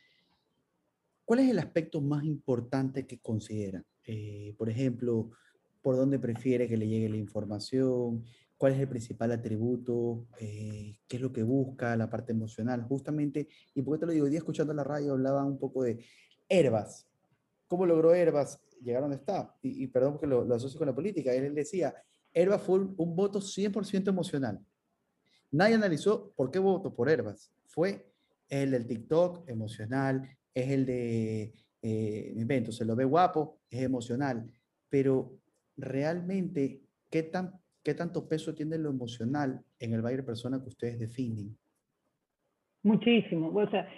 ¿cuál 1.24 1.40
es 1.40 1.50
el 1.50 1.58
aspecto 1.58 2.00
más 2.00 2.24
importante 2.24 3.06
que 3.06 3.20
consideran? 3.20 3.84
Eh, 4.04 4.54
por 4.58 4.68
ejemplo, 4.68 5.30
¿por 5.80 5.96
dónde 5.96 6.18
prefiere 6.18 6.68
que 6.68 6.76
le 6.76 6.88
llegue 6.88 7.08
la 7.08 7.16
información? 7.16 8.24
¿Cuál 8.56 8.72
es 8.72 8.80
el 8.80 8.88
principal 8.88 9.30
atributo? 9.30 10.26
Eh, 10.40 10.98
¿Qué 11.06 11.16
es 11.16 11.22
lo 11.22 11.32
que 11.32 11.44
busca? 11.44 11.96
La 11.96 12.10
parte 12.10 12.32
emocional, 12.32 12.82
justamente. 12.82 13.46
Y 13.74 13.82
por 13.82 13.94
qué 13.94 14.00
te 14.00 14.06
lo 14.06 14.12
digo, 14.12 14.24
hoy 14.24 14.30
día 14.30 14.40
escuchando 14.40 14.74
la 14.74 14.82
radio 14.84 15.12
hablaba 15.12 15.44
un 15.44 15.58
poco 15.58 15.84
de 15.84 16.04
Herbas. 16.48 17.06
¿Cómo 17.66 17.86
logró 17.86 18.14
Herbas 18.14 18.60
llegar 18.82 19.00
a 19.00 19.02
donde 19.02 19.16
está? 19.16 19.54
Y, 19.62 19.86
perdón 19.88 20.12
porque 20.14 20.26
lo, 20.26 20.54
asocio 20.54 20.78
con 20.78 20.86
la 20.86 20.94
política. 20.94 21.32
Él, 21.32 21.54
decía, 21.54 21.94
Herbas 22.32 22.62
fue 22.62 22.78
un, 22.78 23.16
voto 23.16 23.40
100% 23.40 24.08
emocional. 24.08 24.60
Nadie 25.50 25.74
analizó 25.74 26.32
por 26.34 26.50
qué 26.50 26.58
votó 26.58 26.94
por 26.94 27.08
Herbas. 27.08 27.52
Fue 27.66 28.06
el 28.48 28.70
del 28.70 28.86
TikTok, 28.86 29.48
emocional, 29.48 30.28
es 30.54 30.70
el 30.70 30.86
de, 30.86 31.52
eh, 31.82 32.32
invento, 32.36 32.72
se 32.72 32.84
lo 32.84 32.96
ve 32.96 33.04
guapo, 33.04 33.60
es 33.70 33.82
emocional. 33.82 34.50
Pero 34.88 35.38
realmente, 35.76 36.82
¿qué, 37.10 37.22
tan, 37.24 37.60
¿qué 37.82 37.94
tanto 37.94 38.26
peso 38.26 38.54
tiene 38.54 38.78
lo 38.78 38.90
emocional 38.90 39.62
en 39.78 39.92
el 39.92 40.02
Bayer 40.02 40.24
persona 40.24 40.60
que 40.60 40.68
ustedes 40.68 40.98
definen? 40.98 41.56
Muchísimo. 42.82 43.52
O 43.54 43.70
sea, 43.70 43.88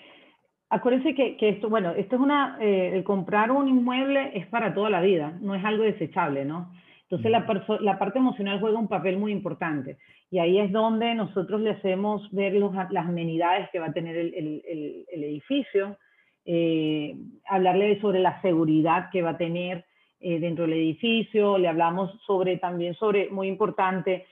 Acuérdense 0.71 1.15
que, 1.17 1.37
que, 1.37 1.49
esto, 1.49 1.69
bueno, 1.69 1.91
esto 1.91 2.15
es 2.15 2.23
una, 2.23 2.57
eh, 2.61 3.03
comprar 3.05 3.51
un 3.51 3.67
inmueble 3.67 4.31
es 4.35 4.47
para 4.47 4.73
toda 4.73 4.89
la 4.89 5.01
vida, 5.01 5.37
no 5.41 5.57
es 5.57 5.65
algo 5.65 5.83
desechable, 5.83 6.45
¿no? 6.45 6.73
Entonces 7.03 7.29
la, 7.33 7.45
la 7.81 7.99
parte 7.99 8.21
emocional 8.21 8.61
juega 8.61 8.79
un 8.79 8.87
papel 8.87 9.19
muy 9.19 9.33
importante 9.33 9.99
y 10.31 10.39
ahí 10.39 10.61
es 10.61 10.71
donde 10.71 11.13
nosotros 11.17 11.61
le 11.61 11.71
hacemos 11.71 12.31
ver 12.31 12.53
los, 12.55 12.73
las 12.91 13.07
amenidades 13.09 13.69
que 13.71 13.81
va 13.81 13.87
a 13.87 13.93
tener 13.93 14.17
el, 14.17 14.33
el, 14.33 15.05
el, 15.11 15.25
edificio, 15.25 15.99
eh, 16.45 17.17
hablarle 17.49 18.01
sobre 18.01 18.21
la 18.21 18.41
seguridad 18.43 19.11
que 19.11 19.23
va 19.23 19.31
a 19.31 19.39
tener 19.39 19.85
eh, 20.21 20.39
dentro 20.39 20.67
del 20.67 20.75
edificio, 20.75 21.59
le 21.59 21.67
hablamos 21.67 22.13
sobre 22.25 22.59
también 22.59 22.95
sobre, 22.95 23.29
muy 23.29 23.49
importante, 23.49 24.27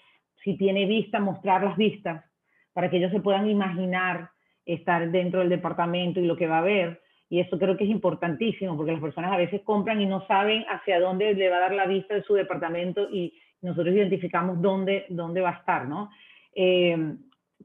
si 0.45 0.57
tiene 0.57 0.87
vista, 0.87 1.19
mostrar 1.19 1.65
las 1.65 1.77
vistas 1.77 2.25
para 2.73 2.89
que 2.89 2.99
ellos 2.99 3.11
se 3.11 3.21
puedan 3.21 3.51
imaginar 3.51 4.31
estar 4.75 5.11
dentro 5.11 5.41
del 5.41 5.49
departamento 5.49 6.21
y 6.21 6.27
lo 6.27 6.37
que 6.37 6.47
va 6.47 6.59
a 6.59 6.63
ver. 6.63 7.01
Y 7.31 7.41
eso 7.41 7.59
creo 7.59 7.77
que 7.77 7.85
es 7.85 7.91
importantísimo 7.91 8.77
porque 8.77 8.93
las 8.93 9.01
personas 9.01 9.33
a 9.33 9.37
veces 9.37 9.63
compran 9.63 10.01
y 10.01 10.07
no 10.07 10.27
saben 10.27 10.65
hacia 10.69 11.01
dónde 11.01 11.35
le 11.35 11.51
va 11.51 11.57
a 11.57 11.61
dar 11.61 11.75
la 11.75 11.87
vista 11.87 12.15
de 12.15 12.23
su 12.23 12.35
departamento 12.35 13.09
y 13.11 13.35
nosotros 13.61 13.95
identificamos 13.95 14.63
dónde, 14.63 15.07
dónde 15.09 15.41
va 15.41 15.51
a 15.51 15.59
estar, 15.59 15.89
¿no? 15.89 16.11
Eh, 16.55 17.17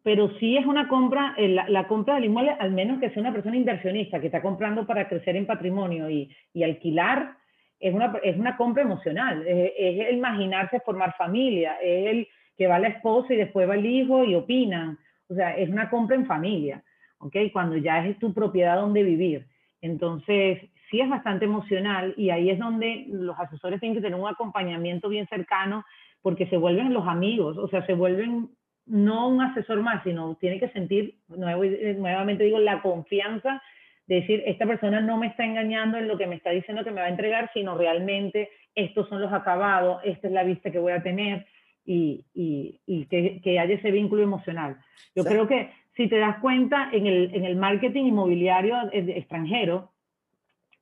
pero 0.01 0.31
sí 0.39 0.57
es 0.57 0.65
una 0.65 0.87
compra, 0.87 1.35
eh, 1.37 1.47
la, 1.47 1.87
compra 1.87 2.15
del 2.15 2.25
inmueble, 2.25 2.55
al 2.59 2.71
menos 2.71 2.99
que 2.99 3.09
sea 3.11 3.21
una 3.21 3.31
persona 3.31 3.55
inversionista 3.55 4.19
que 4.19 4.25
está 4.25 4.41
comprando 4.41 4.85
para 4.85 5.07
crecer 5.07 5.35
en 5.35 5.45
patrimonio 5.45 6.09
y, 6.09 6.29
y 6.53 6.63
alquilar, 6.63 7.37
es 7.79 7.93
una, 7.93 8.13
es 8.23 8.37
una 8.37 8.57
compra 8.57 8.83
emocional, 8.83 9.45
es, 9.47 9.71
es, 9.77 10.07
el 10.07 10.17
imaginarse 10.17 10.79
formar 10.79 11.15
familia, 11.15 11.77
es 11.81 12.07
el 12.07 12.27
que 12.57 12.67
va 12.67 12.79
la 12.79 12.87
esposa 12.89 13.33
y 13.33 13.37
después 13.37 13.69
va 13.69 13.75
el 13.75 13.85
hijo 13.85 14.23
y 14.23 14.35
opinan, 14.35 14.97
o 15.29 15.35
sea, 15.35 15.55
es 15.55 15.69
una 15.69 15.89
compra 15.89 16.15
en 16.15 16.25
familia. 16.25 16.83
¿Ok? 17.23 17.35
Cuando 17.51 17.77
ya 17.77 18.05
es 18.05 18.17
tu 18.19 18.33
propiedad 18.33 18.75
donde 18.75 19.03
vivir. 19.03 19.45
Entonces, 19.81 20.59
sí 20.89 21.01
es 21.01 21.09
bastante 21.09 21.45
emocional 21.45 22.13
y 22.17 22.29
ahí 22.29 22.49
es 22.49 22.59
donde 22.59 23.05
los 23.09 23.37
asesores 23.39 23.79
tienen 23.79 23.95
que 23.95 24.01
tener 24.01 24.19
un 24.19 24.27
acompañamiento 24.27 25.09
bien 25.09 25.27
cercano 25.27 25.83
porque 26.21 26.47
se 26.47 26.57
vuelven 26.57 26.93
los 26.93 27.07
amigos, 27.07 27.57
o 27.57 27.67
sea, 27.67 27.85
se 27.85 27.93
vuelven 27.93 28.49
no 28.85 29.27
un 29.27 29.41
asesor 29.41 29.81
más, 29.81 30.03
sino 30.03 30.35
tiene 30.35 30.59
que 30.59 30.69
sentir, 30.69 31.15
eh, 31.31 31.95
nuevamente 31.97 32.43
digo, 32.43 32.59
la 32.59 32.81
confianza 32.81 33.61
de 34.07 34.15
decir, 34.15 34.43
esta 34.45 34.65
persona 34.65 35.01
no 35.01 35.17
me 35.17 35.27
está 35.27 35.45
engañando 35.45 35.97
en 35.97 36.07
lo 36.07 36.17
que 36.17 36.27
me 36.27 36.35
está 36.35 36.51
diciendo 36.51 36.83
que 36.83 36.91
me 36.91 37.01
va 37.01 37.07
a 37.07 37.11
entregar, 37.11 37.49
sino 37.53 37.77
realmente 37.77 38.49
estos 38.75 39.07
son 39.09 39.21
los 39.21 39.31
acabados, 39.31 40.01
esta 40.03 40.27
es 40.27 40.33
la 40.33 40.43
vista 40.43 40.71
que 40.71 40.79
voy 40.79 40.91
a 40.91 41.03
tener 41.03 41.45
y, 41.85 42.25
y, 42.33 43.05
que, 43.05 43.41
que, 43.41 43.59
haya 43.59 43.75
ese 43.75 43.91
vínculo 43.91 44.23
emocional. 44.23 44.77
Yo 45.15 45.23
creo 45.23 45.47
que 45.47 45.71
si 45.95 46.07
te 46.07 46.17
das 46.17 46.39
cuenta, 46.39 46.89
en 46.91 47.05
el, 47.05 47.33
en 47.33 47.45
el 47.45 47.55
marketing 47.55 48.05
inmobiliario 48.05 48.75
extranjero, 48.91 49.91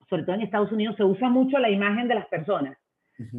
sobre 0.10 0.24
todo 0.24 0.36
en 0.36 0.42
Estados 0.42 0.72
Unidos, 0.72 0.96
se 0.98 1.04
usa 1.04 1.30
mucho 1.30 1.58
la 1.58 1.70
imagen 1.70 2.08
de 2.08 2.16
las 2.16 2.28
personas 2.28 2.78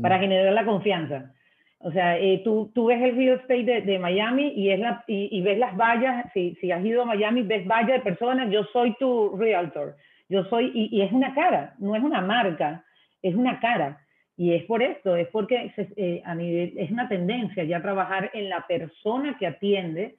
para 0.00 0.18
generar 0.18 0.52
la 0.52 0.64
confianza. 0.64 1.32
O 1.78 1.90
sea, 1.90 2.16
eh, 2.16 2.40
tú, 2.44 2.70
tú, 2.74 2.86
ves 2.86 3.02
el 3.02 3.16
real 3.16 3.40
estate 3.40 3.64
de, 3.64 3.80
de 3.82 3.98
Miami 3.98 4.52
y, 4.54 4.70
es 4.70 4.78
la, 4.78 5.02
y, 5.08 5.40
ves 5.42 5.58
las 5.58 5.76
vallas, 5.76 6.26
si, 6.32 6.54
si, 6.60 6.70
has 6.70 6.84
ido 6.84 7.02
a 7.02 7.06
Miami, 7.06 7.42
ves 7.42 7.66
vallas 7.66 7.98
de 7.98 8.00
personas, 8.00 8.50
yo 8.50 8.62
soy 8.72 8.94
tu 9.00 9.36
realtor, 9.36 9.96
yo 10.28 10.44
soy, 10.44 10.70
y, 10.72 10.96
y, 10.96 11.02
es 11.02 11.10
una 11.10 11.34
cara, 11.34 11.74
no 11.78 11.96
es 11.96 12.02
una 12.02 12.20
marca, 12.20 12.84
es 13.20 13.34
una 13.34 13.58
cara. 13.58 13.98
Y 14.36 14.54
es 14.54 14.64
por 14.64 14.82
esto, 14.82 15.16
es 15.16 15.28
porque 15.28 15.72
eh, 15.76 16.22
a 16.24 16.34
nivel, 16.34 16.72
es 16.76 16.90
una 16.90 17.08
tendencia 17.08 17.64
ya 17.64 17.82
trabajar 17.82 18.30
en 18.32 18.48
la 18.48 18.66
persona 18.66 19.36
que 19.38 19.46
atiende 19.46 20.16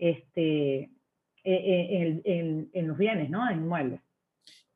este, 0.00 0.78
e, 0.80 0.90
e, 1.44 2.22
en, 2.24 2.70
en, 2.72 2.88
los 2.88 2.96
bienes, 2.96 3.30
¿no? 3.30 3.48
En 3.48 3.58
inmuebles. 3.58 4.00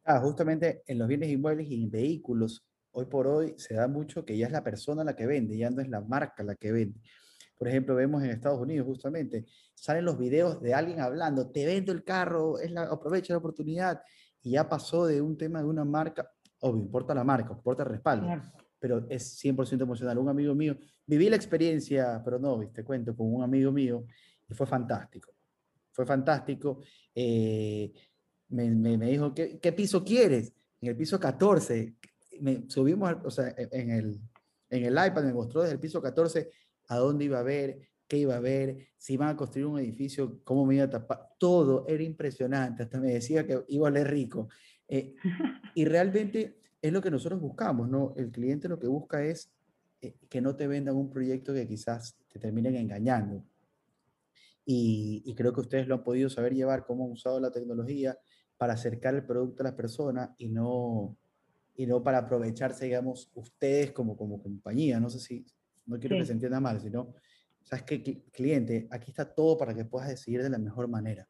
Ah, 0.05 0.21
justamente 0.21 0.83
en 0.87 0.99
los 0.99 1.09
bienes 1.09 1.31
inmuebles 1.31 1.67
y 1.69 1.83
en 1.83 1.91
vehículos, 1.91 2.65
hoy 2.93 3.07
por 3.07 3.27
hoy 3.27 3.55
se 3.57 3.75
da 3.75 3.89
mucho 3.89 4.25
que 4.25 4.37
ya 4.37 4.47
es 4.47 4.53
la 4.53 4.63
persona 4.63 5.03
la 5.03 5.17
que 5.17 5.27
vende, 5.27 5.57
ya 5.57 5.71
no 5.71 5.81
es 5.81 5.89
la 5.89 6.03
marca 6.03 6.43
la 6.43 6.55
que 6.55 6.73
vende. 6.73 7.01
Por 7.57 7.69
ejemplo, 7.69 7.95
vemos 7.95 8.23
en 8.23 8.31
Estados 8.31 8.61
Unidos 8.61 8.87
justamente, 8.87 9.47
salen 9.75 10.05
los 10.05 10.19
videos 10.19 10.61
de 10.61 10.75
alguien 10.75 11.01
hablando, 11.01 11.51
te 11.51 11.65
vendo 11.65 11.93
el 11.93 12.05
carro, 12.05 12.59
es 12.59 12.71
la, 12.71 12.83
aprovecha 12.83 13.33
la 13.33 13.39
oportunidad, 13.39 14.03
y 14.43 14.53
ya 14.53 14.69
pasó 14.69 15.07
de 15.07 15.23
un 15.23 15.39
tema 15.39 15.61
de 15.61 15.69
una 15.69 15.85
marca, 15.85 16.31
obvio, 16.61 16.83
importa 16.83 17.15
la 17.15 17.25
marca, 17.25 17.55
importa 17.55 17.83
el 17.83 17.89
respaldo, 17.89 18.29
pero 18.79 19.07
es 19.09 19.43
100% 19.43 19.81
emocional. 19.81 20.19
Un 20.19 20.29
amigo 20.29 20.55
mío, 20.55 20.77
viví 21.07 21.31
la 21.31 21.37
experiencia, 21.37 22.21
pero 22.23 22.39
no, 22.39 22.61
te 22.71 22.85
cuento, 22.85 23.17
con 23.17 23.33
un 23.33 23.43
amigo 23.43 23.73
mío, 23.73 24.05
y 24.49 24.55
fue 24.55 24.67
fantástico. 24.67 25.33
Fue 25.93 26.05
fantástico. 26.05 26.81
Eh, 27.15 27.93
me, 28.49 29.07
dijo, 29.07 29.35
¿qué, 29.35 29.59
¿qué, 29.59 29.73
piso 29.73 30.05
quieres? 30.05 30.53
En 30.81 30.89
el 30.89 30.97
piso 30.97 31.19
14. 31.19 31.95
Me, 32.41 32.65
subimos, 32.69 33.17
o 33.25 33.31
sea, 33.31 33.55
en 33.57 33.91
el, 33.91 34.21
en 34.71 34.85
el 34.85 34.93
iPad 34.93 35.25
me 35.25 35.33
mostró 35.33 35.63
desde 35.63 35.75
el 35.75 35.81
piso 35.81 36.03
14 36.03 36.51
a 36.89 36.97
dónde 36.97 37.25
iba 37.25 37.39
a 37.39 37.43
ver, 37.43 37.79
qué 38.07 38.19
iba 38.19 38.37
a 38.37 38.41
ver, 38.41 38.89
si 38.97 39.15
iban 39.15 39.29
a 39.29 39.37
construir 39.37 39.67
un 39.67 39.79
edificio, 39.79 40.41
cómo 40.45 40.67
me 40.67 40.77
iba 40.77 40.85
a 40.85 40.91
tapar. 40.91 41.31
Todo 41.39 41.87
era 41.89 42.03
impresionante. 42.03 42.83
Hasta 42.83 43.01
me 43.01 43.13
decía 43.13 43.47
que 43.47 43.65
iba 43.69 43.89
a 43.89 43.91
leer 43.91 44.11
rico. 44.11 44.49
Eh, 44.89 45.15
y 45.75 45.85
realmente 45.85 46.61
es 46.83 46.93
lo 46.93 47.01
que 47.01 47.11
nosotros 47.11 47.41
buscamos, 47.41 47.89
¿no? 47.89 48.13
El 48.17 48.31
cliente 48.31 48.69
lo 48.69 48.79
que 48.79 48.87
busca 48.87 49.25
es 49.25 49.51
eh, 50.03 50.17
que 50.29 50.41
no 50.41 50.55
te 50.55 50.67
vendan 50.67 50.97
un 50.97 51.09
proyecto 51.09 51.55
que 51.55 51.67
quizás 51.67 52.17
te 52.29 52.39
terminen 52.39 52.77
engañando. 52.77 53.43
Y, 54.67 55.35
creo 55.37 55.53
que 55.53 55.61
ustedes 55.61 55.87
lo 55.87 55.97
han 55.97 56.05
podido 56.05 56.31
saber 56.31 56.55
llevar, 56.55 56.85
cómo 56.87 57.05
han 57.05 57.13
usado 57.13 57.39
la 57.39 57.51
tecnología 57.51 58.17
para 58.57 58.73
acercar 58.75 59.15
el 59.15 59.25
producto 59.25 59.63
a 59.63 59.65
las 59.65 59.75
personas 59.75 60.31
y 60.39 60.49
no, 60.49 61.17
y 61.77 61.87
no 61.87 62.03
para 62.03 62.19
aprovecharse, 62.19 62.87
digamos, 62.87 63.31
ustedes 63.35 63.93
como, 63.93 64.17
como 64.17 64.43
compañía. 64.43 65.01
No 65.01 65.11
sé 65.11 65.19
si, 65.19 65.45
no 65.87 65.99
quiero 65.99 66.17
que 66.17 66.25
se 66.25 66.33
entienda 66.33 66.61
mal, 66.61 66.81
sino, 66.81 67.15
sabes 67.63 67.85
que 67.85 68.23
cliente, 68.33 68.89
aquí 68.91 69.11
está 69.11 69.35
todo 69.35 69.59
para 69.59 69.75
que 69.75 69.85
puedas 69.85 70.09
decidir 70.09 70.43
de 70.43 70.51
la 70.51 70.59
mejor 70.59 70.89
manera. 70.89 71.27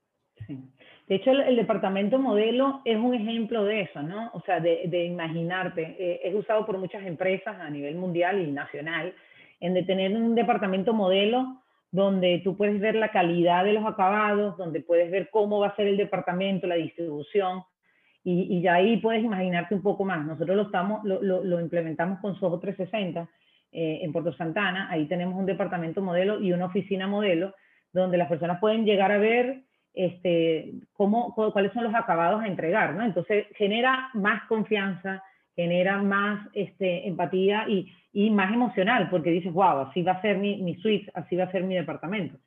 Sí. 0.46 0.58
De 1.06 1.16
hecho, 1.16 1.30
el, 1.32 1.56
departamento 1.56 2.18
modelo 2.18 2.80
es 2.84 2.96
un 2.96 3.14
ejemplo 3.14 3.64
de 3.64 3.82
eso, 3.82 4.02
¿no? 4.02 4.30
O 4.32 4.40
sea, 4.42 4.58
de, 4.60 4.84
de 4.88 5.04
imaginarte. 5.04 5.96
Eh, 5.98 6.20
es 6.24 6.34
usado 6.34 6.64
por 6.64 6.78
muchas 6.78 7.04
empresas 7.06 7.56
a 7.60 7.68
nivel 7.68 7.96
mundial 7.96 8.40
y 8.40 8.50
nacional, 8.50 9.14
en 9.60 9.74
de 9.74 9.82
tener 9.82 10.16
un 10.16 10.34
departamento 10.34 10.94
modelo 10.94 11.63
donde 11.94 12.40
tú 12.42 12.57
puedes 12.57 12.80
ver 12.80 12.96
la 12.96 13.12
calidad 13.12 13.62
de 13.62 13.72
los 13.72 13.87
acabados, 13.87 14.57
donde 14.57 14.80
puedes 14.80 15.12
ver 15.12 15.30
cómo 15.30 15.61
va 15.61 15.68
a 15.68 15.76
ser 15.76 15.87
el 15.87 15.96
departamento, 15.96 16.66
la 16.66 16.74
distribución, 16.74 17.62
y, 18.24 18.61
ya 18.61 18.74
ahí 18.74 18.96
puedes 18.96 19.22
imaginarte 19.22 19.76
un 19.76 19.83
poco 19.83 20.04
más. 20.04 20.26
Nosotros 20.26 20.57
lo, 20.57 20.62
estamos, 20.62 21.04
lo, 21.04 21.61
implementamos 21.61 22.18
con 22.18 22.35
Soho 22.35 22.59
360 22.59 23.28
eh, 23.70 24.00
en 24.02 24.12
Puerto 24.12 24.33
Santana, 24.33 24.90
ahí 24.90 25.07
tenemos 25.07 25.37
un 25.38 25.46
departamento 25.46 26.02
modelo 26.02 26.40
y 26.40 26.52
una 26.52 26.64
oficina 26.64 27.07
modelo, 27.07 27.54
donde 27.92 28.18
las 28.18 28.28
personas 28.28 28.59
pueden 28.59 28.85
llegar 28.85 29.12
a 29.12 29.18
ver 29.18 29.62
este, 29.92 30.72
cómo, 30.94 31.33
cuáles 31.33 31.72
son 31.74 31.85
los 31.85 31.94
acabados 31.94 32.42
a 32.42 32.48
entregar, 32.48 32.94
¿no? 32.94 33.04
Entonces 33.04 33.46
genera 33.54 34.11
más 34.14 34.42
confianza, 34.48 35.22
genera 35.54 36.02
más 36.02 36.48
este, 36.52 37.06
empatía 37.06 37.68
y, 37.68 37.92
y 38.12 38.30
más 38.30 38.52
emocional, 38.52 39.08
porque 39.10 39.30
dices, 39.30 39.52
wow, 39.52 39.80
así 39.80 40.02
va 40.02 40.12
a 40.12 40.22
ser 40.22 40.38
mi, 40.38 40.62
mi 40.62 40.76
suite, 40.76 41.10
así 41.14 41.36
va 41.36 41.44
a 41.44 41.52
ser 41.52 41.64
mi 41.64 41.74
departamento. 41.74 42.38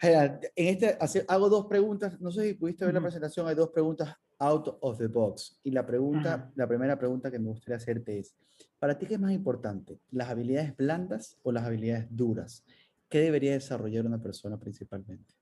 En 0.00 0.38
este, 0.54 0.96
hago 1.26 1.48
dos 1.48 1.66
preguntas, 1.66 2.20
no 2.20 2.30
sé 2.30 2.48
si 2.48 2.54
pudiste 2.54 2.84
ver 2.84 2.94
la 2.94 3.00
presentación, 3.00 3.48
hay 3.48 3.56
dos 3.56 3.70
preguntas 3.70 4.14
out 4.38 4.78
of 4.80 4.96
the 4.98 5.08
box. 5.08 5.60
Y 5.64 5.72
la 5.72 5.84
pregunta, 5.84 6.50
la 6.54 6.68
primera 6.68 6.96
pregunta 6.96 7.30
que 7.30 7.38
me 7.38 7.48
gustaría 7.48 7.76
hacerte 7.76 8.18
es, 8.20 8.36
¿para 8.78 8.96
ti 8.96 9.06
qué 9.06 9.14
es 9.14 9.20
más 9.20 9.32
importante, 9.32 9.98
las 10.10 10.28
habilidades 10.28 10.76
blandas 10.76 11.38
o 11.42 11.50
las 11.50 11.64
habilidades 11.64 12.06
duras? 12.10 12.64
¿Qué 13.08 13.18
debería 13.18 13.52
desarrollar 13.52 14.06
una 14.06 14.22
persona 14.22 14.58
principalmente? 14.58 15.34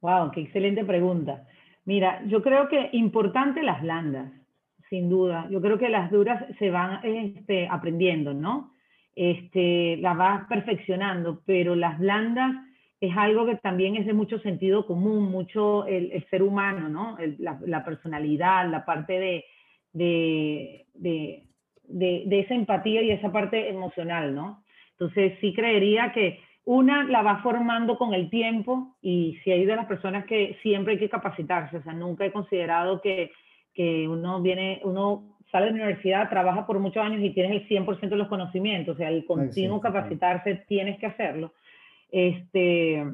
Wow, 0.00 0.30
qué 0.30 0.40
excelente 0.40 0.84
pregunta. 0.84 1.46
Mira, 1.84 2.22
yo 2.26 2.42
creo 2.42 2.68
que 2.68 2.90
importante 2.92 3.62
las 3.62 3.82
blandas 3.82 4.32
sin 4.92 5.08
duda. 5.08 5.48
Yo 5.50 5.62
creo 5.62 5.78
que 5.78 5.88
las 5.88 6.10
duras 6.10 6.44
se 6.58 6.70
van 6.70 7.00
este, 7.02 7.66
aprendiendo, 7.66 8.34
¿no? 8.34 8.74
Este, 9.16 9.96
las 9.96 10.14
vas 10.18 10.46
perfeccionando, 10.48 11.40
pero 11.46 11.74
las 11.74 11.98
blandas 11.98 12.52
es 13.00 13.16
algo 13.16 13.46
que 13.46 13.56
también 13.56 13.96
es 13.96 14.04
de 14.04 14.12
mucho 14.12 14.38
sentido 14.40 14.84
común, 14.84 15.30
mucho 15.30 15.86
el, 15.86 16.22
ser 16.28 16.42
humano, 16.42 16.90
¿no? 16.90 17.16
la, 17.38 17.84
personalidad, 17.86 18.68
la 18.68 18.84
parte 18.84 19.18
de, 19.18 19.44
de, 19.94 20.84
de, 20.92 21.44
de, 22.26 22.40
esa 22.40 22.54
empatía 22.54 23.00
y 23.00 23.12
esa 23.12 23.32
parte 23.32 23.70
emocional, 23.70 24.34
¿no? 24.34 24.62
Entonces 24.90 25.38
sí 25.40 25.54
creería 25.54 26.12
que 26.12 26.38
una 26.64 27.04
la 27.04 27.22
va 27.22 27.42
formando 27.42 27.96
con 27.98 28.14
el 28.14 28.30
tiempo 28.30 28.96
y 29.02 29.38
si 29.42 29.50
hay 29.50 29.64
de 29.64 29.76
las 29.76 29.86
personas 29.86 30.24
que 30.26 30.58
siempre 30.62 30.94
hay 30.94 30.98
que 30.98 31.10
capacitarse, 31.10 31.78
o 31.78 31.82
sea, 31.82 31.92
nunca 31.92 32.24
he 32.24 32.32
considerado 32.32 33.00
que 33.00 33.32
que 33.74 34.06
uno 34.08 34.40
viene, 34.40 34.80
uno 34.84 35.36
sale 35.50 35.66
de 35.66 35.72
la 35.72 35.76
universidad, 35.76 36.28
trabaja 36.28 36.66
por 36.66 36.78
muchos 36.78 37.02
años 37.02 37.20
y 37.22 37.30
tienes 37.30 37.62
el 37.62 37.68
100% 37.68 38.08
de 38.08 38.16
los 38.16 38.28
conocimientos, 38.28 38.94
o 38.94 38.98
sea, 38.98 39.08
el 39.08 39.24
continuo 39.24 39.80
capacitarse 39.80 40.64
tienes 40.66 40.98
que 40.98 41.06
hacerlo. 41.06 41.52
Este, 42.10 43.04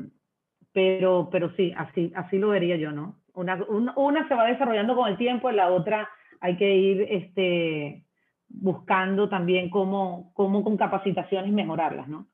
pero, 0.72 1.28
pero 1.30 1.50
sí, 1.56 1.72
así, 1.76 2.12
así 2.14 2.38
lo 2.38 2.48
vería 2.48 2.76
yo, 2.76 2.92
¿no? 2.92 3.16
Una, 3.34 3.64
una, 3.96 4.26
se 4.26 4.34
va 4.34 4.46
desarrollando 4.46 4.96
con 4.96 5.08
el 5.08 5.16
tiempo, 5.16 5.50
la 5.50 5.70
otra 5.70 6.08
hay 6.40 6.56
que 6.56 6.76
ir 6.76 7.06
este, 7.08 8.04
buscando 8.48 9.28
también 9.28 9.70
cómo, 9.70 10.32
cómo 10.34 10.62
con 10.64 10.76
capacitaciones 10.76 11.52
mejorarlas, 11.52 12.08
¿no? 12.08 12.26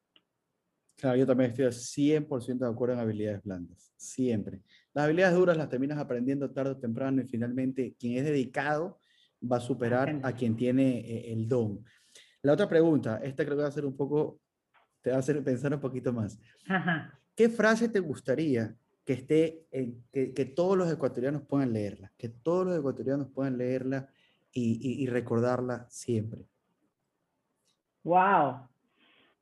Claro, 0.97 1.17
yo 1.17 1.27
también 1.27 1.51
estoy 1.51 1.67
100% 1.67 2.59
de 2.59 2.71
acuerdo 2.71 2.95
en 2.95 3.01
habilidades 3.01 3.43
blandas, 3.43 3.93
siempre. 3.97 4.63
Las 4.93 5.07
habilidades 5.07 5.37
duras 5.37 5.57
las 5.57 5.69
terminas 5.69 5.99
aprendiendo 5.99 6.51
tarde 6.51 6.71
o 6.71 6.77
temprano 6.77 7.21
y 7.21 7.25
finalmente 7.27 7.97
quien 7.99 8.17
es 8.19 8.25
dedicado 8.25 8.99
va 9.43 9.57
a 9.57 9.61
superar 9.61 10.21
a 10.23 10.33
quien 10.33 10.57
tiene 10.57 11.01
eh, 11.01 11.33
el 11.33 11.49
don. 11.49 11.85
La 12.43 12.53
otra 12.53 12.69
pregunta, 12.69 13.21
esta 13.23 13.45
creo 13.45 13.57
que 13.57 13.63
va 13.63 13.69
a 13.69 13.73
ser 13.73 13.87
un 13.87 13.97
poco, 13.97 14.41
te 15.01 15.11
va 15.11 15.17
a 15.17 15.19
hacer 15.19 15.43
pensar 15.43 15.75
un 15.75 15.81
poquito 15.81 16.13
más. 16.13 16.39
¿Qué 17.35 17.49
frase 17.49 17.89
te 17.89 18.01
gustaría 18.01 18.77
que 19.05 19.15
esté, 19.15 19.67
en, 19.71 20.05
que, 20.13 20.33
que, 20.33 20.45
todos 20.45 20.79
los 20.79 20.91
ecuatorianos 20.91 21.43
puedan 21.43 21.73
leerla? 21.73 22.13
Que 22.17 22.29
todos 22.29 22.67
los 22.67 22.79
ecuatorianos 22.79 23.29
puedan 23.31 23.59
leerla 23.59 24.09
y, 24.53 25.03
y, 25.03 25.07
recordarla 25.07 25.87
siempre. 25.91 26.47
Wow. 28.05 28.69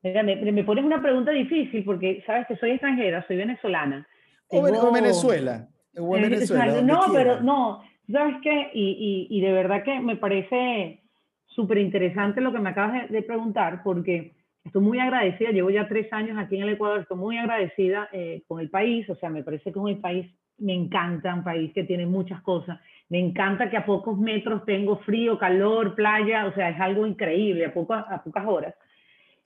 Me, 0.03 0.51
me, 0.51 0.63
pones 0.63 0.83
una 0.83 1.01
pregunta 1.01 1.31
difícil 1.31 1.83
porque 1.83 2.23
sabes 2.25 2.45
que 2.47 2.57
soy 2.57 2.71
extranjera, 2.71 3.25
soy 3.25 3.37
venezolana 3.37 4.07
o, 4.47 4.91
Venezuela. 4.91 5.67
O 5.97 6.11
Venezuela 6.11 6.81
no, 6.81 7.01
pero 7.13 7.41
no, 7.41 7.83
¿sabes 8.11 8.35
qué? 8.41 8.69
Y, 8.73 9.27
y, 9.29 9.37
y, 9.37 9.41
de 9.41 9.51
verdad 9.51 9.83
que 9.83 9.99
me 9.99 10.15
parece 10.15 11.01
súper 11.45 11.77
interesante 11.77 12.41
lo 12.41 12.51
que 12.51 12.59
me 12.59 12.69
acabas 12.69 13.09
de, 13.09 13.21
preguntar, 13.21 13.81
porque 13.83 14.33
estoy 14.63 14.81
muy 14.81 14.99
agradecida, 14.99 15.51
llevo 15.51 15.69
ya 15.69 15.87
tres 15.87 16.11
años 16.11 16.37
aquí 16.37 16.55
en 16.55 16.63
el 16.63 16.69
Ecuador, 16.69 17.01
estoy 17.01 17.17
muy 17.17 17.37
agradecida 17.37 18.09
eh, 18.11 18.43
con 18.47 18.59
el 18.59 18.69
país, 18.69 19.09
o 19.09 19.15
sea, 19.15 19.29
me 19.29 19.43
parece 19.43 19.65
que 19.65 19.69
es 19.69 19.75
un 19.77 20.01
país, 20.01 20.31
me 20.57 20.73
encanta, 20.73 21.33
un 21.33 21.43
país 21.43 21.71
que 21.73 21.83
tiene 21.83 22.05
muchas 22.05 22.41
cosas, 22.41 22.79
me 23.09 23.19
encanta 23.19 23.69
que 23.69 23.77
a 23.77 23.85
pocos 23.85 24.17
metros 24.17 24.65
tengo 24.65 24.97
frío, 24.99 25.37
calor, 25.37 25.93
playa, 25.95 26.47
o 26.47 26.53
sea, 26.53 26.69
es 26.69 26.79
algo 26.79 27.05
increíble, 27.05 27.65
a, 27.65 27.73
pocas 27.73 28.05
a 28.09 28.23
pocas 28.23 28.45
horas. 28.47 28.73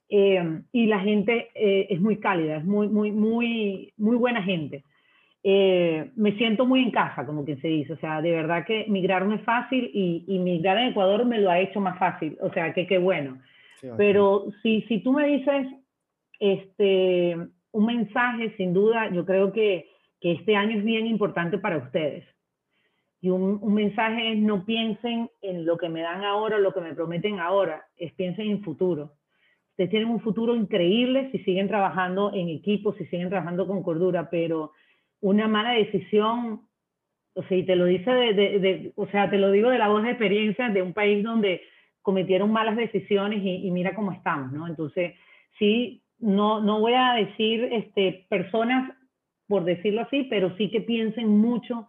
Eh, 0.08 0.62
y 0.72 0.86
la 0.86 1.00
gente 1.00 1.50
eh, 1.54 1.86
es 1.90 2.00
muy 2.00 2.18
cálida, 2.18 2.56
es 2.56 2.64
muy, 2.64 2.88
muy, 2.88 3.10
muy, 3.10 3.92
muy 3.96 4.16
buena 4.16 4.42
gente. 4.42 4.84
Eh, 5.42 6.10
me 6.16 6.32
siento 6.36 6.66
muy 6.66 6.82
en 6.82 6.90
casa, 6.90 7.24
como 7.24 7.44
quien 7.44 7.60
se 7.60 7.68
dice. 7.68 7.92
O 7.92 7.98
sea, 7.98 8.20
de 8.20 8.32
verdad 8.32 8.64
que 8.66 8.86
migrar 8.88 9.26
no 9.26 9.34
es 9.34 9.42
fácil 9.42 9.90
y, 9.92 10.24
y 10.26 10.38
migrar 10.38 10.78
en 10.78 10.88
Ecuador 10.88 11.24
me 11.24 11.38
lo 11.38 11.50
ha 11.50 11.60
hecho 11.60 11.80
más 11.80 11.98
fácil. 11.98 12.36
O 12.40 12.50
sea, 12.52 12.72
que 12.72 12.86
qué 12.86 12.98
bueno. 12.98 13.38
Pero 13.96 14.46
si, 14.62 14.82
si 14.82 14.98
tú 15.00 15.12
me 15.12 15.26
dices 15.26 15.68
este, 16.40 17.36
un 17.70 17.86
mensaje, 17.86 18.54
sin 18.56 18.72
duda, 18.72 19.08
yo 19.10 19.24
creo 19.24 19.52
que, 19.52 19.88
que 20.20 20.32
este 20.32 20.56
año 20.56 20.78
es 20.78 20.84
bien 20.84 21.06
importante 21.06 21.58
para 21.58 21.78
ustedes. 21.78 22.24
Y 23.20 23.30
un, 23.30 23.58
un, 23.62 23.74
mensaje 23.74 24.32
es 24.32 24.38
no 24.38 24.64
piensen 24.64 25.30
en 25.42 25.64
lo 25.64 25.76
que 25.76 25.88
me 25.88 26.02
dan 26.02 26.24
ahora, 26.24 26.58
lo 26.58 26.72
que 26.72 26.80
me 26.80 26.94
prometen 26.94 27.40
ahora, 27.40 27.86
es 27.96 28.12
piensen 28.14 28.50
en 28.50 28.62
futuro. 28.62 29.12
Ustedes 29.78 29.90
tienen 29.90 30.10
un 30.10 30.18
futuro 30.18 30.56
increíble 30.56 31.28
si 31.30 31.38
siguen 31.44 31.68
trabajando 31.68 32.32
en 32.34 32.48
equipo, 32.48 32.94
si 32.94 33.06
siguen 33.06 33.28
trabajando 33.28 33.64
con 33.64 33.84
cordura, 33.84 34.28
pero 34.28 34.72
una 35.20 35.46
mala 35.46 35.70
decisión, 35.70 36.62
o 37.34 37.44
sea, 37.44 37.56
y 37.56 37.62
te 37.62 37.76
lo 37.76 37.84
dice 37.84 38.10
de, 38.10 38.34
de, 38.34 38.92
o 38.96 39.06
sea, 39.06 39.30
te 39.30 39.38
lo 39.38 39.52
digo 39.52 39.70
de 39.70 39.78
la 39.78 39.86
voz 39.86 40.02
de 40.02 40.10
experiencia 40.10 40.68
de 40.68 40.82
un 40.82 40.94
país 40.94 41.22
donde 41.22 41.60
cometieron 42.02 42.50
malas 42.50 42.74
decisiones 42.74 43.40
y, 43.44 43.70
mira 43.70 43.94
cómo 43.94 44.10
estamos, 44.10 44.50
¿no? 44.50 44.66
Entonces, 44.66 45.14
sí, 45.60 46.02
no, 46.18 46.60
no 46.60 46.80
voy 46.80 46.94
a 46.94 47.12
decir 47.12 47.68
este, 47.70 48.26
personas, 48.28 48.92
por 49.46 49.62
decirlo 49.62 50.00
así, 50.00 50.24
pero 50.24 50.56
sí 50.56 50.72
que 50.72 50.80
piensen 50.80 51.28
mucho 51.28 51.86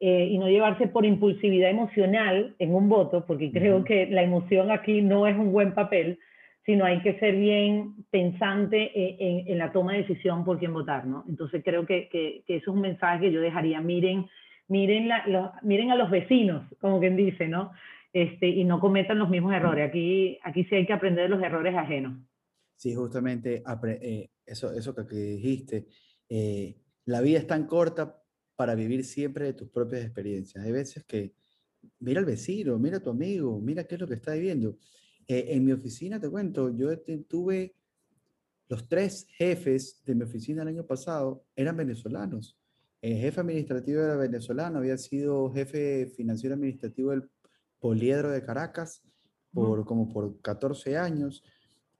eh, 0.00 0.26
y 0.32 0.36
no 0.36 0.48
llevarse 0.48 0.88
por 0.88 1.06
impulsividad 1.06 1.70
emocional 1.70 2.56
en 2.58 2.74
un 2.74 2.88
voto, 2.88 3.24
porque 3.24 3.52
creo 3.52 3.84
que 3.84 4.08
la 4.08 4.24
emoción 4.24 4.72
aquí 4.72 5.00
no 5.00 5.28
es 5.28 5.38
un 5.38 5.52
buen 5.52 5.74
papel, 5.74 6.18
sino 6.64 6.84
hay 6.84 7.00
que 7.02 7.18
ser 7.18 7.36
bien 7.36 8.04
pensante 8.10 8.90
en, 8.94 9.48
en, 9.48 9.58
la 9.58 9.72
toma 9.72 9.92
de 9.92 10.02
decisión 10.02 10.44
por 10.44 10.58
quién 10.58 10.72
votar, 10.72 11.06
¿no? 11.06 11.24
Entonces 11.28 11.62
creo 11.64 11.86
que, 11.86 12.08
que, 12.08 12.42
que, 12.46 12.56
eso 12.56 12.70
es 12.70 12.76
un 12.76 12.82
mensaje 12.82 13.26
que 13.26 13.32
yo 13.32 13.40
dejaría, 13.40 13.80
miren, 13.80 14.26
miren, 14.68 15.08
la, 15.08 15.58
miren 15.62 15.90
a 15.90 15.96
los 15.96 16.10
vecinos, 16.10 16.64
como 16.80 17.00
quien 17.00 17.16
dice, 17.16 17.48
¿no? 17.48 17.72
Este, 18.12 18.48
y 18.48 18.64
no 18.64 18.80
cometan 18.80 19.18
los 19.18 19.30
mismos 19.30 19.54
errores. 19.54 19.88
Aquí, 19.88 20.38
aquí 20.42 20.64
sí 20.64 20.74
hay 20.74 20.86
que 20.86 20.92
aprender 20.92 21.24
de 21.24 21.36
los 21.36 21.42
errores 21.42 21.74
ajenos. 21.76 22.18
Sí, 22.76 22.94
justamente 22.94 23.62
eh, 24.00 24.30
eso, 24.46 24.72
eso 24.72 24.94
que, 24.94 25.14
dijiste, 25.14 25.86
eh, 26.28 26.76
la 27.04 27.20
vida 27.20 27.38
es 27.38 27.46
tan 27.46 27.66
corta 27.66 28.22
para 28.56 28.74
vivir 28.74 29.04
siempre 29.04 29.46
de 29.46 29.52
tus 29.54 29.68
propias 29.68 30.02
experiencias. 30.02 30.64
Hay 30.64 30.72
veces 30.72 31.04
que 31.04 31.34
mira 31.98 32.20
al 32.20 32.26
vecino, 32.26 32.78
mira 32.78 32.98
a 32.98 33.02
tu 33.02 33.10
amigo, 33.10 33.60
mira 33.60 33.84
qué 33.84 33.96
es 33.96 34.00
lo 34.00 34.08
que 34.08 34.14
está 34.14 34.34
viviendo. 34.34 34.76
Eh, 35.30 35.54
en 35.54 35.64
mi 35.64 35.70
oficina, 35.70 36.18
te 36.18 36.28
cuento, 36.28 36.76
yo 36.76 36.88
tuve 37.28 37.76
los 38.68 38.88
tres 38.88 39.28
jefes 39.30 40.02
de 40.04 40.16
mi 40.16 40.24
oficina 40.24 40.62
el 40.62 40.68
año 40.68 40.84
pasado, 40.84 41.44
eran 41.54 41.76
venezolanos. 41.76 42.58
El 43.00 43.16
jefe 43.16 43.40
administrativo 43.40 44.00
era 44.00 44.16
venezolano, 44.16 44.78
había 44.78 44.98
sido 44.98 45.52
jefe 45.52 46.06
financiero 46.16 46.56
administrativo 46.56 47.12
del 47.12 47.30
Poliedro 47.78 48.32
de 48.32 48.42
Caracas 48.42 49.04
por 49.54 49.84
como 49.84 50.08
por 50.12 50.40
14 50.40 50.96
años. 50.98 51.44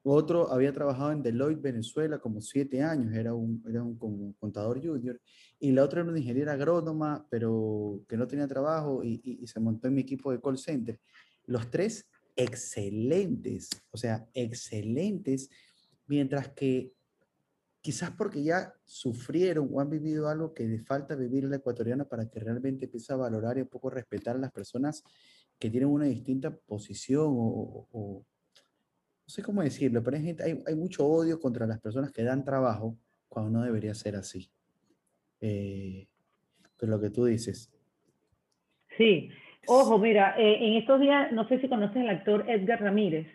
Otro 0.02 0.50
había 0.50 0.72
trabajado 0.72 1.12
en 1.12 1.22
Deloitte, 1.22 1.62
Venezuela, 1.62 2.18
como 2.18 2.40
siete 2.40 2.82
años, 2.82 3.14
era 3.14 3.32
un, 3.32 3.62
era 3.68 3.84
un 3.84 4.34
contador 4.40 4.84
junior. 4.84 5.20
Y 5.60 5.70
la 5.70 5.84
otra 5.84 6.00
era 6.00 6.10
una 6.10 6.18
ingeniera 6.18 6.54
agrónoma, 6.54 7.24
pero 7.30 8.00
que 8.08 8.16
no 8.16 8.26
tenía 8.26 8.48
trabajo 8.48 9.04
y, 9.04 9.20
y, 9.22 9.46
se 9.46 9.60
montó 9.60 9.86
en 9.86 9.94
mi 9.94 10.00
equipo 10.00 10.32
de 10.32 10.40
call 10.40 10.58
center. 10.58 10.98
Los 11.46 11.70
tres 11.70 12.09
excelentes, 12.36 13.70
o 13.90 13.96
sea, 13.96 14.26
excelentes, 14.34 15.50
mientras 16.06 16.48
que 16.48 16.92
quizás 17.80 18.10
porque 18.10 18.42
ya 18.42 18.74
sufrieron 18.84 19.68
o 19.72 19.80
han 19.80 19.90
vivido 19.90 20.28
algo 20.28 20.52
que 20.52 20.64
le 20.64 20.80
falta 20.80 21.14
vivir 21.14 21.44
la 21.44 21.56
ecuatoriana 21.56 22.04
para 22.04 22.28
que 22.28 22.40
realmente 22.40 22.84
empiece 22.84 23.12
a 23.12 23.16
valorar 23.16 23.58
y 23.58 23.62
un 23.62 23.68
poco 23.68 23.90
respetar 23.90 24.36
a 24.36 24.38
las 24.38 24.52
personas 24.52 25.02
que 25.58 25.70
tienen 25.70 25.88
una 25.88 26.06
distinta 26.06 26.54
posición 26.54 27.26
o, 27.28 27.86
no 27.92 29.32
sé 29.32 29.42
cómo 29.42 29.62
decirlo, 29.62 30.02
pero 30.02 30.16
hay, 30.16 30.62
hay, 30.66 30.74
mucho 30.74 31.06
odio 31.06 31.38
contra 31.38 31.66
las 31.66 31.80
personas 31.80 32.10
que 32.10 32.24
dan 32.24 32.44
trabajo 32.44 32.98
cuando 33.28 33.50
no 33.50 33.64
debería 33.64 33.94
ser 33.94 34.16
así. 34.16 34.50
Eh, 35.40 36.08
pero 36.76 36.92
lo 36.92 37.00
que 37.00 37.10
tú 37.10 37.26
dices. 37.26 37.70
Sí, 38.96 39.30
ojo, 39.66 39.98
mira, 39.98 40.34
eh, 40.38 40.58
en 40.60 40.74
estos 40.74 41.00
días, 41.00 41.32
no 41.32 41.46
sé 41.48 41.60
si 41.60 41.68
conoces 41.68 41.96
al 41.96 42.10
actor 42.10 42.44
Edgar 42.48 42.80
Ramírez. 42.80 43.26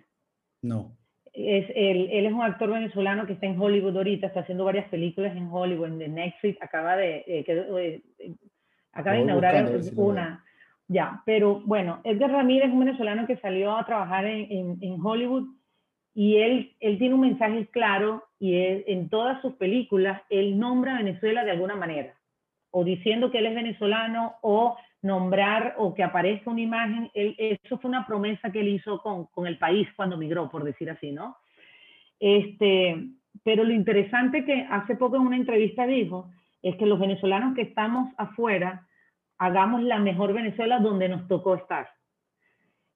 No. 0.61 0.97
Es, 1.33 1.65
él, 1.75 2.09
él, 2.11 2.25
es 2.25 2.33
un 2.33 2.41
actor 2.41 2.71
venezolano 2.71 3.25
que 3.25 3.33
está 3.33 3.45
en 3.45 3.59
Hollywood 3.59 3.97
ahorita, 3.97 4.27
está 4.27 4.41
haciendo 4.41 4.63
varias 4.63 4.88
películas 4.89 5.35
en 5.35 5.49
Hollywood, 5.51 6.01
en 6.01 6.15
Netflix, 6.15 6.61
acaba 6.61 6.95
de, 6.95 7.23
eh, 7.27 8.01
acaba 8.93 9.17
de 9.17 9.21
inaugurar 9.23 9.69
una. 9.95 10.43
Ya, 10.88 11.23
pero 11.25 11.61
bueno, 11.65 11.99
Edgar 12.03 12.31
Ramírez 12.31 12.67
es 12.67 12.73
un 12.73 12.79
venezolano 12.79 13.25
que 13.25 13.38
salió 13.38 13.75
a 13.75 13.85
trabajar 13.85 14.25
en, 14.25 14.77
en 14.79 14.97
Hollywood 15.03 15.47
y 16.15 16.38
él, 16.38 16.75
él 16.79 16.97
tiene 16.97 17.13
un 17.13 17.21
mensaje 17.21 17.67
claro 17.67 18.23
y 18.39 18.55
en 18.55 19.09
todas 19.09 19.41
sus 19.41 19.53
películas 19.55 20.21
él 20.29 20.57
nombra 20.57 20.95
a 20.95 20.97
Venezuela 20.99 21.43
de 21.43 21.51
alguna 21.51 21.75
manera, 21.75 22.15
o 22.71 22.85
diciendo 22.85 23.31
que 23.31 23.39
él 23.39 23.47
es 23.47 23.55
venezolano, 23.55 24.35
o 24.41 24.77
nombrar 25.05 25.75
o 25.77 25.93
que 25.93 26.03
aparezca 26.03 26.49
una 26.49 26.61
imagen. 26.61 27.11
Eso 27.13 27.77
fue 27.77 27.89
una 27.89 28.07
promesa 28.07 28.51
que 28.51 28.61
él 28.61 28.69
hizo 28.69 28.99
con, 29.01 29.27
con, 29.27 29.45
el 29.45 29.59
país 29.59 29.87
cuando 29.95 30.17
migró, 30.17 30.49
por 30.49 30.63
decir 30.63 30.89
así, 30.89 31.11
¿no? 31.11 31.37
Este, 32.19 33.09
pero 33.43 33.63
lo 33.63 33.71
interesante 33.71 34.45
que 34.45 34.65
hace 34.69 34.95
poco 34.95 35.17
en 35.17 35.21
una 35.21 35.35
entrevista 35.35 35.85
dijo 35.85 36.31
es 36.63 36.75
que 36.77 36.87
los 36.87 36.99
venezolanos 36.99 37.53
que 37.53 37.61
estamos 37.61 38.11
afuera 38.17 38.87
hagamos 39.37 39.83
la 39.83 39.99
mejor 39.99 40.33
Venezuela 40.33 40.79
donde 40.79 41.07
nos 41.07 41.27
tocó 41.27 41.53
estar. 41.53 41.87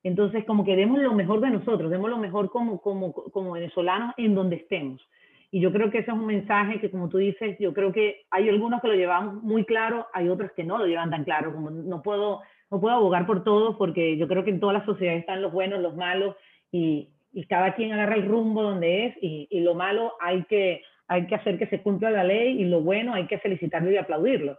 Entonces, 0.01 0.45
como 0.45 0.63
que 0.63 0.75
demos 0.75 0.99
lo 0.99 1.13
mejor 1.13 1.41
de 1.41 1.51
nosotros, 1.51 1.91
demos 1.91 2.09
lo 2.09 2.17
mejor 2.17 2.49
como, 2.49 2.81
como, 2.81 3.13
como 3.13 3.51
venezolanos 3.51 4.15
en 4.17 4.33
donde 4.33 4.55
estemos. 4.55 5.07
Y 5.51 5.61
yo 5.61 5.71
creo 5.71 5.89
que 5.89 5.99
ese 5.99 6.11
es 6.11 6.17
un 6.17 6.27
mensaje 6.27 6.79
que, 6.79 6.91
como 6.91 7.09
tú 7.09 7.17
dices, 7.17 7.57
yo 7.59 7.73
creo 7.73 7.91
que 7.91 8.25
hay 8.29 8.49
algunos 8.49 8.81
que 8.81 8.87
lo 8.87 8.93
llevan 8.93 9.39
muy 9.41 9.65
claro, 9.65 10.07
hay 10.13 10.29
otros 10.29 10.51
que 10.55 10.63
no 10.63 10.77
lo 10.77 10.85
llevan 10.85 11.09
tan 11.09 11.23
claro. 11.23 11.53
Como 11.53 11.71
no 11.71 12.03
puedo, 12.03 12.41
no 12.69 12.79
puedo 12.79 12.95
abogar 12.95 13.25
por 13.25 13.43
todos, 13.43 13.75
porque 13.77 14.17
yo 14.17 14.27
creo 14.27 14.43
que 14.43 14.51
en 14.51 14.59
todas 14.59 14.75
las 14.75 14.85
sociedades 14.85 15.21
están 15.21 15.41
los 15.41 15.51
buenos, 15.51 15.81
los 15.81 15.95
malos, 15.95 16.35
y, 16.71 17.09
y 17.33 17.45
cada 17.45 17.73
quien 17.73 17.93
agarra 17.93 18.15
el 18.15 18.27
rumbo 18.27 18.61
donde 18.61 19.07
es, 19.07 19.15
y, 19.21 19.47
y, 19.49 19.61
lo 19.61 19.73
malo 19.73 20.13
hay 20.21 20.43
que, 20.43 20.83
hay 21.07 21.25
que 21.25 21.35
hacer 21.35 21.57
que 21.57 21.67
se 21.67 21.81
cumpla 21.81 22.11
la 22.11 22.23
ley, 22.23 22.61
y 22.61 22.65
lo 22.65 22.81
bueno 22.81 23.15
hay 23.15 23.25
que 23.25 23.39
felicitarlo 23.39 23.91
y 23.91 23.97
aplaudirlo. 23.97 24.57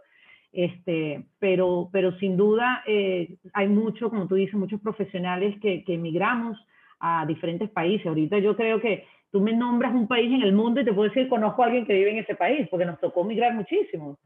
Este, 0.51 1.23
pero, 1.39 1.89
pero 1.93 2.11
sin 2.17 2.35
duda 2.35 2.83
eh, 2.85 3.37
hay 3.53 3.69
mucho, 3.69 4.09
como 4.09 4.27
tú 4.27 4.35
dices, 4.35 4.55
muchos 4.55 4.81
profesionales 4.81 5.55
que, 5.61 5.85
que 5.85 5.93
emigramos 5.93 6.57
a 7.01 7.25
diferentes 7.25 7.69
países. 7.69 8.07
Ahorita 8.07 8.39
yo 8.39 8.55
creo 8.55 8.79
que 8.79 9.05
tú 9.31 9.41
me 9.41 9.53
nombras 9.53 9.93
un 9.93 10.07
país 10.07 10.31
en 10.31 10.43
el 10.43 10.53
mundo 10.53 10.81
y 10.81 10.85
te 10.85 10.93
puedo 10.93 11.09
decir, 11.09 11.27
conozco 11.27 11.63
a 11.63 11.65
alguien 11.65 11.85
que 11.85 11.93
vive 11.93 12.11
en 12.11 12.19
ese 12.19 12.35
país, 12.35 12.67
porque 12.69 12.85
nos 12.85 12.99
tocó 12.99 13.23
migrar 13.23 13.53
muchísimos 13.53 14.17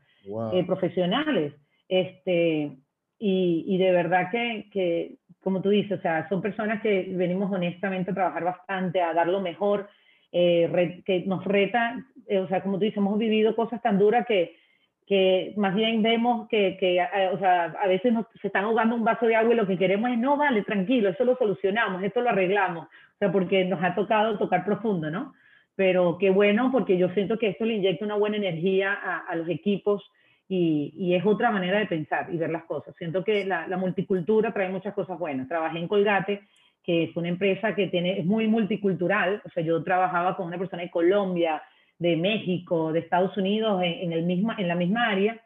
eh, 0.54 0.64
profesionales. 0.66 1.54
Este, 1.88 2.72
y, 3.20 3.66
y, 3.68 3.78
de 3.78 3.92
verdad 3.92 4.30
que, 4.32 4.68
que, 4.72 5.16
como 5.42 5.62
tú 5.62 5.70
dices, 5.70 6.00
o 6.00 6.02
sea, 6.02 6.28
son 6.28 6.42
personas 6.42 6.82
que 6.82 7.08
venimos 7.12 7.52
honestamente 7.52 8.12
a 8.12 8.16
trabajar 8.16 8.44
bastante, 8.44 9.02
a 9.02 9.14
dar 9.14 9.28
lo 9.28 9.40
mejor, 9.40 9.88
eh, 10.32 11.02
que 11.06 11.24
nos 11.26 11.46
reta, 11.46 12.04
o 12.42 12.48
sea, 12.48 12.62
como 12.62 12.78
tú 12.78 12.84
dices, 12.84 12.98
hemos 12.98 13.18
vivido 13.18 13.56
cosas 13.56 13.82
tan 13.82 13.98
duras 13.98 14.26
que 14.28 14.58
que 15.06 15.54
más 15.56 15.76
bien 15.76 16.02
vemos 16.02 16.48
que, 16.50 16.78
que 16.78 16.98
eh, 16.98 17.30
o 17.32 17.38
sea, 17.38 17.66
a 17.66 17.88
veces 17.88 18.12
nos, 18.12 18.26
se 18.42 18.48
están 18.48 18.66
ahogando 18.66 18.96
un 18.96 19.04
vaso 19.04 19.28
de 19.28 19.36
agua 19.36 19.54
y 19.54 19.58
lo 19.58 19.68
que 19.68 19.78
queremos 19.78 20.10
es, 20.10 20.18
no, 20.18 20.36
vale, 20.36 20.64
tranquilo, 20.64 21.10
eso 21.10 21.24
lo 21.24 21.38
solucionamos, 21.38 22.02
esto 22.04 22.22
lo 22.22 22.30
arreglamos, 22.30 22.86
o 22.86 23.18
sea, 23.20 23.32
porque 23.32 23.66
nos 23.66 23.84
ha 23.84 23.94
tocado 23.94 24.38
tocar 24.38 24.66
profundo, 24.66 25.12
¿no? 25.12 25.34
Pero 25.76 26.18
qué 26.18 26.32
bueno, 26.32 26.72
porque 26.72 26.98
yo 26.98 27.10
siento 27.10 27.38
que 27.38 27.50
esto 27.50 27.66
le 27.66 27.76
inyecta 27.76 28.06
una 28.06 28.16
buena 28.16 28.38
energía 28.38 28.94
a, 28.94 29.20
a 29.20 29.36
los 29.36 29.48
equipos 29.50 30.10
y, 30.48 30.94
y, 30.96 31.16
es 31.16 31.26
otra 31.26 31.52
manera 31.52 31.80
de 31.80 31.88
pensar 31.88 32.28
y 32.32 32.38
ver 32.38 32.50
las 32.50 32.64
cosas. 32.64 32.96
Siento 32.98 33.24
que 33.24 33.46
la, 33.46 33.68
la, 33.68 33.78
multicultura 33.78 34.54
trae 34.54 34.70
muchas 34.70 34.94
cosas 34.94 35.18
buenas. 35.18 35.48
Trabajé 35.48 35.80
en 35.80 35.88
Colgate, 35.88 36.44
que 36.84 37.06
es 37.06 37.16
una 37.18 37.30
empresa 37.30 37.74
que 37.74 37.88
tiene, 37.88 38.20
es 38.20 38.26
muy 38.26 38.48
multicultural, 38.48 39.42
o 39.44 39.50
sea, 39.50 39.64
yo 39.64 39.84
trabajaba 39.84 40.38
con 40.38 40.48
una 40.48 40.58
persona 40.58 40.84
de 40.84 40.92
Colombia, 40.92 41.62
de 41.98 42.16
México, 42.18 42.92
de 42.92 43.00
Estados 43.00 43.36
Unidos, 43.38 43.82
en, 43.84 44.12
el 44.12 44.24
misma, 44.24 44.56
en 44.58 44.68
la 44.68 44.76
misma 44.76 45.10
área, 45.10 45.42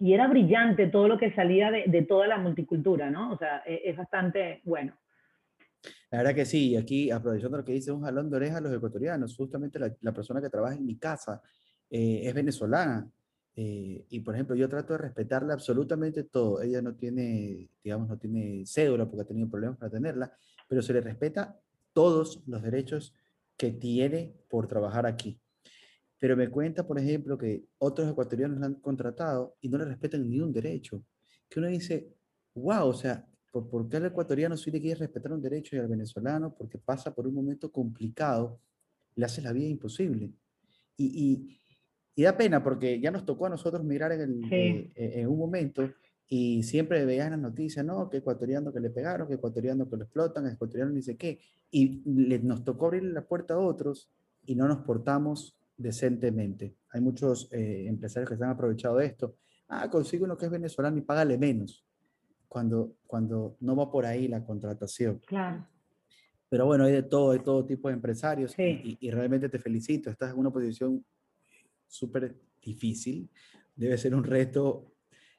y 0.00 0.12
era 0.12 0.28
brillante 0.28 0.86
todo 0.86 1.08
lo 1.08 1.18
que 1.18 1.32
salía 1.34 1.70
de, 1.70 1.84
de 1.86 2.02
toda 2.02 2.26
la 2.26 2.38
multicultura, 2.38 3.10
¿no? 3.10 3.32
O 3.32 3.38
sea, 3.38 3.58
es, 3.58 3.80
es, 3.84 3.96
bastante 3.96 4.60
bueno. 4.64 4.96
La 6.10 6.18
verdad 6.18 6.34
que 6.34 6.44
sí, 6.44 6.76
aquí 6.76 7.10
aprovechando 7.10 7.58
lo 7.58 7.64
que 7.64 7.72
dice 7.72 7.92
un 7.92 8.02
jalón 8.02 8.30
de 8.30 8.36
oreja 8.36 8.58
a 8.58 8.60
los 8.60 8.72
ecuatorianos, 8.72 9.36
justamente 9.36 9.78
la, 9.78 9.94
la 10.00 10.12
persona 10.12 10.40
que 10.40 10.50
trabaja 10.50 10.76
en 10.76 10.86
mi 10.86 10.98
casa 10.98 11.42
eh, 11.90 12.20
es 12.24 12.34
venezolana, 12.34 13.08
eh, 13.60 14.06
y 14.08 14.20
por 14.20 14.34
ejemplo, 14.34 14.54
yo 14.54 14.68
trato 14.68 14.92
de 14.92 15.00
respetarle 15.00 15.52
absolutamente 15.52 16.22
todo. 16.22 16.62
Ella 16.62 16.80
no 16.80 16.94
tiene, 16.94 17.68
digamos, 17.82 18.08
no 18.08 18.16
tiene 18.16 18.62
cédula 18.64 19.06
porque 19.06 19.22
ha 19.22 19.26
tenido 19.26 19.50
problemas 19.50 19.78
para 19.78 19.90
tenerla, 19.90 20.32
pero 20.68 20.80
se 20.80 20.92
le 20.92 21.00
respeta 21.00 21.58
todos 21.92 22.40
los 22.46 22.62
derechos 22.62 23.16
que 23.56 23.72
tiene 23.72 24.32
por 24.48 24.68
trabajar 24.68 25.06
aquí. 25.06 25.40
Pero 26.18 26.36
me 26.36 26.48
cuenta, 26.48 26.86
por 26.86 26.98
ejemplo, 26.98 27.38
que 27.38 27.64
otros 27.78 28.10
ecuatorianos 28.10 28.58
la 28.58 28.66
han 28.66 28.74
contratado 28.74 29.56
y 29.60 29.68
no 29.68 29.78
le 29.78 29.84
respetan 29.84 30.28
ni 30.28 30.40
un 30.40 30.52
derecho. 30.52 31.04
Que 31.48 31.60
uno 31.60 31.68
dice, 31.68 32.12
wow, 32.54 32.88
o 32.88 32.94
sea, 32.94 33.26
¿por, 33.52 33.68
¿por 33.68 33.88
qué 33.88 33.98
al 33.98 34.06
ecuatoriano 34.06 34.56
sí 34.56 34.70
le 34.70 34.80
quiere 34.80 35.00
respetar 35.00 35.32
un 35.32 35.40
derecho 35.40 35.76
y 35.76 35.78
al 35.78 35.88
venezolano? 35.88 36.54
Porque 36.54 36.78
pasa 36.78 37.14
por 37.14 37.26
un 37.26 37.34
momento 37.34 37.70
complicado, 37.70 38.60
le 39.14 39.24
hace 39.24 39.40
la 39.42 39.52
vida 39.52 39.68
imposible. 39.68 40.32
Y, 40.96 41.06
y, 41.06 41.60
y 42.16 42.22
da 42.24 42.36
pena 42.36 42.62
porque 42.62 43.00
ya 43.00 43.10
nos 43.10 43.24
tocó 43.24 43.46
a 43.46 43.50
nosotros 43.50 43.84
mirar 43.84 44.10
en, 44.12 44.20
el, 44.20 44.44
eh, 44.52 44.92
eh, 44.96 45.12
en 45.20 45.28
un 45.28 45.38
momento 45.38 45.88
y 46.26 46.62
siempre 46.62 47.04
veían 47.06 47.30
las 47.30 47.40
noticias, 47.40 47.84
no, 47.84 48.10
que 48.10 48.18
ecuatoriano 48.18 48.72
que 48.72 48.80
le 48.80 48.90
pegaron, 48.90 49.26
que 49.26 49.34
ecuatoriano 49.34 49.88
que 49.88 49.96
lo 49.96 50.02
explotan, 50.02 50.44
que 50.44 50.52
ecuatoriano 50.52 50.90
ni 50.92 51.00
sé 51.00 51.16
qué. 51.16 51.40
Y 51.70 52.02
le, 52.04 52.38
nos 52.40 52.64
tocó 52.64 52.86
abrirle 52.86 53.12
la 53.12 53.26
puerta 53.26 53.54
a 53.54 53.58
otros 53.58 54.10
y 54.44 54.54
no 54.54 54.68
nos 54.68 54.78
portamos 54.78 55.57
decentemente. 55.78 56.74
Hay 56.90 57.00
muchos 57.00 57.48
eh, 57.52 57.86
empresarios 57.86 58.28
que 58.28 58.36
se 58.36 58.44
han 58.44 58.50
aprovechado 58.50 58.98
de 58.98 59.06
esto. 59.06 59.36
Ah, 59.68 59.88
consigo 59.88 60.24
uno 60.24 60.36
que 60.36 60.46
es 60.46 60.50
venezolano 60.50 60.98
y 60.98 61.02
págale 61.02 61.38
menos, 61.38 61.86
cuando, 62.48 62.96
cuando 63.06 63.56
no 63.60 63.76
va 63.76 63.90
por 63.90 64.04
ahí 64.04 64.28
la 64.28 64.44
contratación. 64.44 65.20
Claro. 65.24 65.66
Pero 66.50 66.66
bueno, 66.66 66.84
hay 66.84 66.92
de 66.92 67.02
todo, 67.02 67.32
hay 67.32 67.40
todo 67.40 67.64
tipo 67.64 67.88
de 67.88 67.94
empresarios 67.94 68.58
y, 68.58 68.96
y, 69.00 69.10
realmente 69.10 69.48
te 69.48 69.58
felicito. 69.58 70.10
Estás 70.10 70.32
en 70.32 70.38
una 70.38 70.50
posición 70.50 71.04
súper 71.86 72.34
difícil. 72.62 73.28
Debe 73.76 73.98
ser 73.98 74.14
un 74.14 74.24
reto 74.24 74.94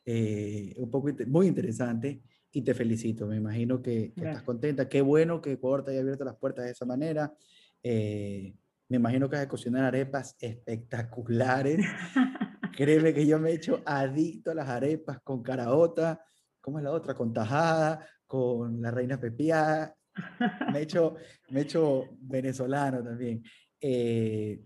eh, 0.06 0.74
un 0.78 0.90
poco 0.90 1.10
muy 1.28 1.48
interesante 1.48 2.22
y 2.52 2.62
te 2.62 2.76
felicito. 2.76 3.26
Me 3.26 3.38
imagino 3.38 3.82
que, 3.82 4.14
que 4.14 4.26
estás 4.28 4.44
contenta. 4.44 4.88
Qué 4.88 5.02
bueno 5.02 5.42
que 5.42 5.54
Ecuador 5.54 5.84
te 5.84 5.92
haya 5.92 6.02
abierto 6.02 6.24
las 6.24 6.36
puertas 6.36 6.66
de 6.66 6.72
esa 6.72 6.86
manera. 6.86 7.34
Eh, 7.82 8.54
me 8.90 8.98
imagino 8.98 9.30
que 9.30 9.36
vas 9.36 9.46
a 9.46 9.50
cocinar 9.50 9.86
arepas 9.86 10.36
espectaculares. 10.40 11.86
Créeme 12.76 13.14
que 13.14 13.26
yo 13.26 13.40
me 13.40 13.52
he 13.52 13.54
hecho 13.54 13.82
adicto 13.86 14.52
a 14.52 14.56
las 14.56 14.68
arepas 14.68 15.20
con 15.22 15.44
caraota, 15.44 16.20
¿cómo 16.60 16.80
es 16.80 16.84
la 16.84 16.92
otra? 16.92 17.14
Con 17.14 17.32
tajada, 17.32 18.06
con 18.26 18.82
la 18.82 18.90
reina 18.90 19.20
pepiada. 19.20 19.96
Me 20.74 20.80
he 20.80 20.82
hecho, 20.84 21.16
me 21.50 21.60
he 21.60 21.64
hecho 21.64 22.06
venezolano 22.20 23.04
también. 23.04 23.44
Eh, 23.80 24.60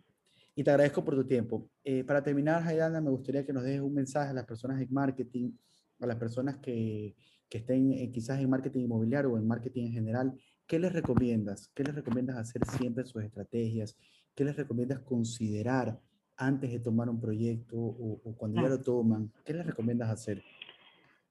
y 0.55 0.63
te 0.63 0.71
agradezco 0.71 1.03
por 1.03 1.15
tu 1.15 1.25
tiempo. 1.25 1.69
Eh, 1.83 2.03
para 2.03 2.23
terminar, 2.23 2.63
Jaidana, 2.63 3.01
me 3.01 3.09
gustaría 3.09 3.45
que 3.45 3.51
nos 3.51 3.63
dejes 3.63 3.81
un 3.81 3.93
mensaje 3.93 4.29
a 4.29 4.33
las 4.33 4.45
personas 4.45 4.81
en 4.81 4.87
marketing, 4.93 5.51
a 5.99 6.07
las 6.07 6.17
personas 6.17 6.57
que, 6.57 7.15
que 7.49 7.57
estén 7.57 7.91
eh, 7.93 8.09
quizás 8.11 8.39
en 8.39 8.49
marketing 8.49 8.81
inmobiliario 8.81 9.31
o 9.31 9.37
en 9.37 9.47
marketing 9.47 9.87
en 9.87 9.93
general, 9.93 10.33
¿qué 10.67 10.79
les 10.79 10.93
recomiendas? 10.93 11.69
¿Qué 11.75 11.83
les 11.83 11.95
recomiendas 11.95 12.37
hacer 12.37 12.65
siempre 12.65 13.03
en 13.03 13.07
sus 13.07 13.23
estrategias? 13.23 13.97
¿Qué 14.35 14.43
les 14.43 14.55
recomiendas 14.55 14.99
considerar 14.99 15.99
antes 16.37 16.71
de 16.71 16.79
tomar 16.79 17.09
un 17.09 17.19
proyecto 17.19 17.77
o, 17.77 18.21
o 18.23 18.35
cuando 18.35 18.61
ya 18.61 18.69
lo 18.69 18.81
toman? 18.81 19.31
¿Qué 19.45 19.53
les 19.53 19.65
recomiendas 19.65 20.09
hacer? 20.09 20.41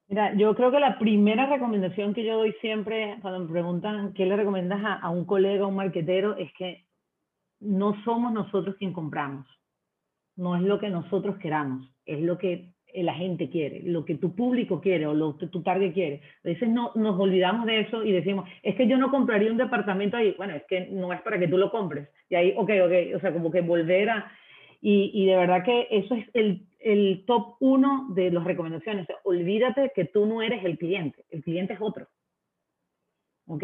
Mira, 0.07 0.35
yo 0.35 0.53
creo 0.55 0.71
que 0.71 0.79
la 0.79 0.99
primera 0.99 1.47
recomendación 1.47 2.13
que 2.13 2.25
yo 2.25 2.37
doy 2.37 2.53
siempre 2.61 3.17
cuando 3.21 3.39
me 3.39 3.51
preguntan 3.51 4.13
qué 4.13 4.25
le 4.25 4.35
recomiendas 4.35 4.83
a, 4.83 4.93
a 4.95 5.09
un 5.09 5.25
colega, 5.25 5.63
a 5.63 5.67
un 5.67 5.75
marquetero, 5.75 6.35
es 6.37 6.51
que 6.57 6.85
no 7.59 7.95
somos 8.03 8.33
nosotros 8.33 8.75
quien 8.77 8.93
compramos, 8.93 9.47
no 10.35 10.55
es 10.55 10.61
lo 10.61 10.79
que 10.79 10.89
nosotros 10.89 11.37
queramos, 11.37 11.89
es 12.05 12.21
lo 12.21 12.37
que 12.37 12.73
la 12.95 13.13
gente 13.15 13.49
quiere, 13.49 13.81
lo 13.83 14.05
que 14.05 14.15
tu 14.15 14.35
público 14.35 14.79
quiere 14.79 15.07
o 15.07 15.13
lo 15.13 15.37
que 15.37 15.47
tu 15.47 15.63
target 15.63 15.93
quiere. 15.93 16.21
A 16.43 16.49
veces 16.49 16.69
no, 16.69 16.91
nos 16.95 17.19
olvidamos 17.19 17.65
de 17.65 17.79
eso 17.79 18.03
y 18.03 18.11
decimos, 18.11 18.47
es 18.61 18.75
que 18.75 18.87
yo 18.87 18.97
no 18.97 19.09
compraría 19.09 19.51
un 19.51 19.57
departamento 19.57 20.17
ahí. 20.17 20.35
Bueno, 20.37 20.53
es 20.53 20.63
que 20.65 20.87
no 20.91 21.11
es 21.11 21.21
para 21.21 21.39
que 21.39 21.47
tú 21.47 21.57
lo 21.57 21.71
compres. 21.71 22.09
Y 22.29 22.35
ahí, 22.35 22.53
ok, 22.55 22.69
ok, 22.85 23.15
o 23.15 23.19
sea, 23.19 23.33
como 23.33 23.49
que 23.49 23.61
volver 23.61 24.09
a... 24.09 24.31
Y, 24.81 25.11
y 25.13 25.25
de 25.25 25.37
verdad 25.37 25.63
que 25.63 25.87
eso 25.89 26.13
es 26.13 26.27
el, 26.33 26.67
el 26.79 27.23
top 27.25 27.55
uno 27.61 28.09
de 28.13 28.29
las 28.29 28.43
recomendaciones. 28.43 29.07
Olvídate 29.23 29.91
que 29.95 30.05
tú 30.05 30.25
no 30.25 30.41
eres 30.41 30.63
el 30.65 30.77
cliente, 30.77 31.23
el 31.31 31.41
cliente 31.41 31.73
es 31.73 31.81
otro. 31.81 32.07
¿Ok? 33.47 33.63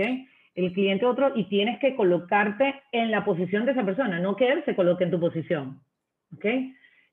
El 0.55 0.73
cliente 0.73 1.05
es 1.05 1.11
otro 1.11 1.33
y 1.35 1.45
tienes 1.45 1.79
que 1.79 1.95
colocarte 1.95 2.81
en 2.91 3.11
la 3.11 3.23
posición 3.23 3.65
de 3.65 3.73
esa 3.73 3.85
persona, 3.85 4.19
no 4.19 4.35
que 4.35 4.47
él 4.47 4.63
se 4.65 4.75
coloque 4.75 5.03
en 5.03 5.11
tu 5.11 5.19
posición. 5.19 5.81
¿Ok? 6.35 6.45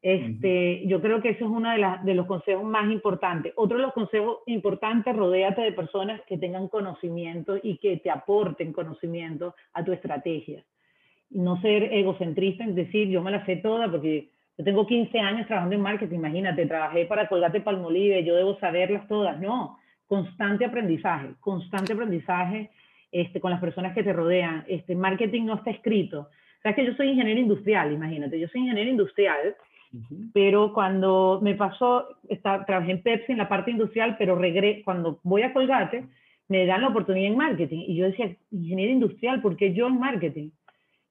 Este, 0.08 0.86
Yo 0.86 1.00
creo 1.00 1.20
que 1.20 1.30
eso 1.30 1.46
es 1.46 1.50
uno 1.50 1.68
de, 1.68 1.84
de, 2.04 2.14
los 2.14 2.26
consejos 2.26 2.62
más 2.62 2.88
importantes. 2.92 3.52
Otro 3.56 3.76
de 3.76 3.82
los 3.82 3.92
consejos 3.92 4.38
importantes, 4.46 5.16
rodéate 5.16 5.62
de 5.62 5.72
personas 5.72 6.20
que 6.28 6.38
tengan 6.38 6.68
conocimiento 6.68 7.58
y 7.60 7.78
que 7.78 7.96
te 7.96 8.08
aporten 8.08 8.72
conocimiento 8.72 9.56
a 9.72 9.84
tu 9.84 9.90
estrategia. 9.90 10.62
No 11.30 11.60
ser 11.60 11.92
egocentrista 11.92 12.62
en 12.62 12.76
decir, 12.76 13.08
yo 13.08 13.20
me 13.20 13.32
la 13.32 13.44
sé 13.46 13.56
toda 13.56 13.90
porque 13.90 14.28
yo 14.56 14.64
tengo 14.64 14.86
15 14.86 15.18
años 15.18 15.48
trabajando 15.48 15.74
en 15.74 15.82
marketing, 15.82 16.18
imagínate, 16.18 16.66
trabajé 16.66 17.06
para 17.06 17.26
Colgate 17.26 17.60
Palmolive, 17.60 18.22
yo 18.22 18.36
debo 18.36 18.56
saberlas 18.60 19.08
todas. 19.08 19.40
No, 19.40 19.76
constante 20.06 20.64
aprendizaje, 20.64 21.30
constante 21.40 21.94
aprendizaje 21.94 22.70
este, 23.10 23.40
con 23.40 23.50
las 23.50 23.60
personas 23.60 23.92
que 23.92 24.04
te 24.04 24.12
rodean. 24.12 24.64
Este, 24.68 24.94
marketing 24.94 25.46
no 25.46 25.54
está 25.54 25.72
escrito. 25.72 26.28
Sabes 26.62 26.76
que 26.76 26.86
yo 26.86 26.94
soy 26.94 27.08
ingeniero 27.08 27.40
industrial, 27.40 27.90
imagínate, 27.90 28.38
yo 28.38 28.46
soy 28.46 28.60
ingeniero 28.60 28.88
industrial 28.88 29.56
pero 30.32 30.72
cuando 30.72 31.40
me 31.42 31.54
pasó, 31.54 32.06
está, 32.28 32.64
trabajé 32.64 32.92
en 32.92 33.02
Pepsi 33.02 33.32
en 33.32 33.38
la 33.38 33.48
parte 33.48 33.70
industrial, 33.70 34.16
pero 34.18 34.36
regre, 34.36 34.82
cuando 34.84 35.20
voy 35.22 35.42
a 35.42 35.52
Colgate, 35.52 36.04
me 36.48 36.66
dan 36.66 36.82
la 36.82 36.88
oportunidad 36.88 37.30
en 37.30 37.36
marketing. 37.36 37.84
Y 37.86 37.96
yo 37.96 38.06
decía, 38.06 38.36
ingeniero 38.50 38.92
industrial, 38.92 39.42
¿por 39.42 39.56
qué 39.56 39.74
yo 39.74 39.86
en 39.86 39.98
marketing? 39.98 40.50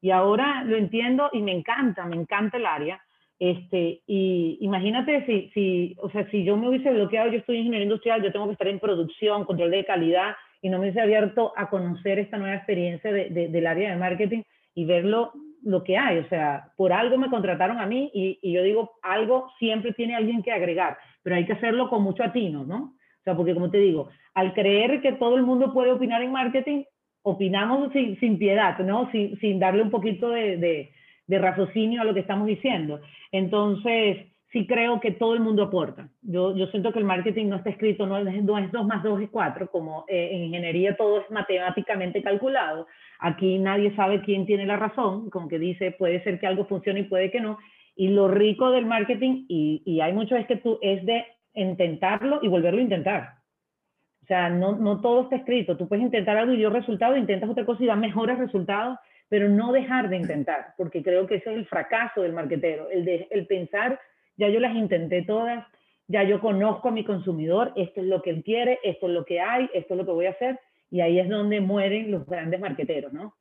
Y 0.02 0.12
ahora 0.12 0.64
lo 0.64 0.76
entiendo 0.76 1.30
y 1.34 1.42
me 1.42 1.52
encanta, 1.52 2.06
me 2.06 2.16
encanta 2.16 2.58
el 2.58 2.66
área. 2.66 3.02
Este, 3.38 4.02
y 4.08 4.58
imagínate 4.62 5.26
si, 5.26 5.50
si, 5.54 5.96
o 6.00 6.10
sea, 6.10 6.30
si 6.30 6.44
yo 6.44 6.56
me 6.56 6.70
hubiese 6.70 6.92
bloqueado, 6.92 7.32
yo 7.32 7.40
estoy 7.40 7.58
ingeniero 7.58 7.84
industrial, 7.84 8.24
yo 8.24 8.32
tengo 8.32 8.46
que 8.46 8.54
estar 8.54 8.68
en 8.68 8.80
producción, 8.80 9.44
control 9.44 9.72
de 9.72 9.86
calidad, 9.86 10.36
y 10.62 10.70
no 10.70 10.78
me 10.78 10.86
hubiese 10.86 11.02
abierto 11.02 11.54
a 11.56 11.70
conocer 11.70 12.18
esta 12.18 12.38
nueva 12.38 12.56
experiencia 12.56 13.12
de, 13.12 13.30
del 13.30 13.68
área 13.68 13.92
de 13.92 13.98
marketing 13.98 14.44
y 14.74 14.86
verlo 14.86 15.34
lo 15.66 15.84
que 15.84 15.98
hay, 15.98 16.20
o 16.20 16.30
sea, 16.30 16.72
por 16.78 16.94
algo 16.94 17.18
me 17.18 17.30
contrataron 17.30 17.80
a 17.80 17.88
mí 17.88 18.12
y, 18.14 18.54
yo 18.54 18.64
digo, 18.64 18.92
algo 19.02 19.52
siempre 19.60 19.94
tiene 19.94 20.16
alguien 20.16 20.44
que 20.44 20.52
agregar, 20.52 20.98
pero 21.24 21.36
hay 21.36 21.46
que 21.46 21.54
hacerlo 21.54 21.90
con 21.90 22.04
mucho 22.04 22.24
atino, 22.24 22.64
¿no? 22.64 22.94
O 23.20 23.24
sea, 23.24 23.36
porque 23.36 23.56
como 23.56 23.72
te 23.72 23.80
digo, 23.80 24.10
al 24.36 24.54
creer 24.54 25.02
que 25.02 25.14
todo 25.14 25.36
el 25.36 25.44
mundo 25.44 25.74
puede 25.74 25.92
opinar 25.92 26.22
en 26.22 26.32
marketing, 26.32 26.84
opinamos 27.24 27.92
sin, 27.94 28.20
sin 28.20 28.38
piedad, 28.38 28.78
¿no? 28.80 29.10
Sin, 29.12 29.40
sin, 29.40 29.58
darle 29.58 29.82
un 29.82 29.90
poquito 29.90 30.30
de, 30.30 30.58
de, 30.58 30.92
de, 31.26 31.40
raciocinio 31.40 32.02
a 32.02 32.06
lo 32.06 32.14
que 32.14 32.20
estamos 32.20 32.46
diciendo. 32.46 33.02
Entonces, 33.32 34.28
sí 34.52 34.68
creo 34.68 35.00
que 35.00 35.12
todo 35.12 35.34
el 35.34 35.40
mundo 35.40 35.64
aporta. 35.64 36.10
Yo, 36.22 36.56
yo 36.56 36.68
siento 36.68 36.94
que 36.94 37.00
el 37.00 37.06
marketing 37.06 37.48
no 37.48 37.56
está 37.56 37.72
escrito, 37.72 38.06
no 38.06 38.18
es, 38.18 38.44
no 38.44 38.58
es 38.60 38.72
2 38.72 38.86
más 38.86 39.02
2 39.04 39.22
es 39.22 39.30
4, 39.30 39.72
como 39.72 40.06
eh, 40.08 40.30
en 40.34 40.44
ingeniería 40.44 40.96
todo 40.96 41.22
es 41.22 41.32
matemáticamente 41.32 42.22
calculado. 42.22 42.86
Aquí 43.26 43.58
nadie 43.58 43.96
sabe 43.96 44.22
quién 44.22 44.46
tiene 44.46 44.68
la 44.68 44.78
razón, 44.78 45.32
como 45.32 45.48
que 45.48 45.58
dice, 45.58 45.90
puede 45.90 46.24
ser 46.24 46.40
que 46.40 46.46
algo 46.46 46.66
funcione 46.66 47.00
y 47.00 47.04
puede 47.06 47.32
que 47.32 47.40
no. 47.40 47.58
Y 47.96 48.10
lo 48.10 48.28
rico 48.28 48.70
del 48.70 48.86
marketing, 48.86 49.46
y, 49.48 49.82
y 49.84 50.00
hay 50.02 50.14
mucho 50.14 50.36
es 50.36 50.46
que 50.46 50.58
tú, 50.58 50.78
es 50.80 51.04
de 51.08 51.26
intentarlo 51.56 52.38
y 52.44 52.48
volverlo 52.50 52.80
a 52.80 52.84
intentar. 52.84 53.34
O 54.22 54.28
sea, 54.28 54.50
no, 54.50 54.76
no 54.76 55.02
todo 55.02 55.24
está 55.24 55.38
escrito. 55.38 55.76
Tú 55.76 55.88
puedes 55.88 56.06
intentar 56.06 56.38
algo 56.38 56.54
y 56.54 56.58
dio 56.58 56.70
resultado, 56.70 57.18
intentas 57.18 57.50
otra 57.50 57.66
cosa 57.66 57.84
y 57.84 57.88
da 57.88 57.96
mejores 57.96 58.38
resultados, 58.38 59.00
pero 59.28 59.50
no 59.50 59.72
dejar 59.72 60.08
de 60.10 60.18
intentar, 60.18 60.74
porque 60.78 61.02
creo 61.02 61.26
que 61.26 61.38
ese 61.38 61.52
es 61.52 61.58
el 61.58 61.66
fracaso 61.66 62.22
del 62.22 62.34
marketero, 62.34 62.92
el, 62.92 63.06
de, 63.06 63.28
el 63.32 63.48
pensar 63.48 64.00
ya 64.38 64.50
yo 64.50 64.60
las 64.60 64.76
intenté 64.76 65.24
todas, 65.24 65.66
ya 66.08 66.22
yo 66.22 66.42
conozco 66.42 66.90
a 66.90 66.92
mi 66.92 67.04
consumidor, 67.04 67.74
esto 67.76 68.02
es 68.02 68.06
lo 68.06 68.22
que 68.22 68.30
él 68.30 68.44
quiere, 68.44 68.78
esto 68.84 69.08
es 69.08 69.14
lo 69.14 69.26
que 69.26 69.40
hay, 69.40 69.68
esto 69.74 69.96
es 69.96 69.98
lo 69.98 70.06
que 70.06 70.12
voy 70.12 70.28
a 70.28 70.32
hacer, 70.32 70.60
y 70.90 71.02
ahí 71.02 71.20
es 71.20 71.30
donde 71.30 71.62
mueren 71.62 72.12
los 72.12 72.26
grandes 72.26 72.60
marqueteros, 72.60 73.14
¿no? 73.14 73.36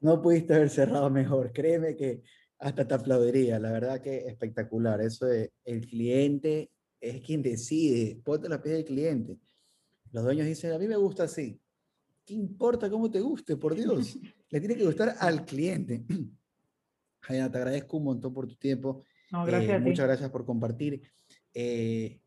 No 0.00 0.22
pudiste 0.22 0.54
haber 0.54 0.70
cerrado 0.70 1.10
mejor, 1.10 1.52
créeme 1.52 1.96
que 1.96 2.22
hasta 2.58 2.86
te 2.86 2.94
aplaudiría, 2.94 3.58
la 3.58 3.72
verdad 3.72 4.00
que 4.00 4.18
espectacular, 4.28 5.00
eso 5.00 5.26
de 5.26 5.52
el 5.64 5.86
cliente 5.86 6.70
es 7.00 7.20
quien 7.20 7.42
decide, 7.42 8.20
ponte 8.24 8.48
la 8.48 8.60
pies 8.60 8.76
del 8.76 8.84
cliente. 8.84 9.38
Los 10.12 10.24
dueños 10.24 10.46
dicen, 10.46 10.72
a 10.72 10.78
mí 10.78 10.86
me 10.88 10.96
gusta 10.96 11.24
así. 11.24 11.60
¿Qué 12.24 12.34
importa 12.34 12.90
cómo 12.90 13.10
te 13.10 13.20
guste, 13.20 13.56
por 13.56 13.74
Dios? 13.74 14.18
Le 14.50 14.60
tiene 14.60 14.76
que 14.76 14.84
gustar 14.84 15.14
al 15.18 15.44
cliente. 15.44 16.04
Jaina, 17.20 17.50
te 17.50 17.58
agradezco 17.58 17.96
un 17.98 18.04
montón 18.04 18.32
por 18.32 18.46
tu 18.46 18.56
tiempo. 18.56 19.04
Eh, 19.46 19.78
muchas 19.80 20.06
gracias 20.06 20.30
por 20.30 20.44
compartir. 20.44 21.02
Eh, 21.52 22.20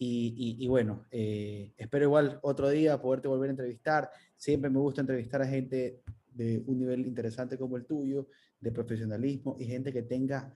y, 0.00 0.66
bueno, 0.68 1.06
eh, 1.10 1.72
espero 1.76 2.04
igual 2.04 2.38
otro 2.42 2.68
día 2.68 3.00
poderte 3.00 3.26
volver 3.26 3.48
a 3.48 3.52
entrevistar. 3.52 4.10
Siempre 4.36 4.70
me 4.70 4.78
gusta 4.78 5.00
entrevistar 5.00 5.42
a 5.42 5.46
gente 5.46 6.02
de 6.32 6.62
un 6.66 6.78
nivel 6.78 7.06
interesante 7.06 7.58
como 7.58 7.76
el 7.76 7.84
tuyo, 7.84 8.28
de 8.60 8.70
profesionalismo 8.70 9.56
y 9.58 9.64
gente 9.64 9.92
que 9.92 10.02
tenga 10.02 10.54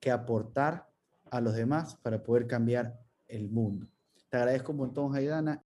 que 0.00 0.10
aportar 0.10 0.88
a 1.30 1.40
los 1.40 1.54
demás 1.54 1.96
para 1.96 2.22
poder 2.22 2.46
cambiar 2.46 3.00
el 3.26 3.50
mundo. 3.50 3.88
Te 4.28 4.36
agradezco 4.36 4.72
un 4.72 4.78
montón. 4.78 5.12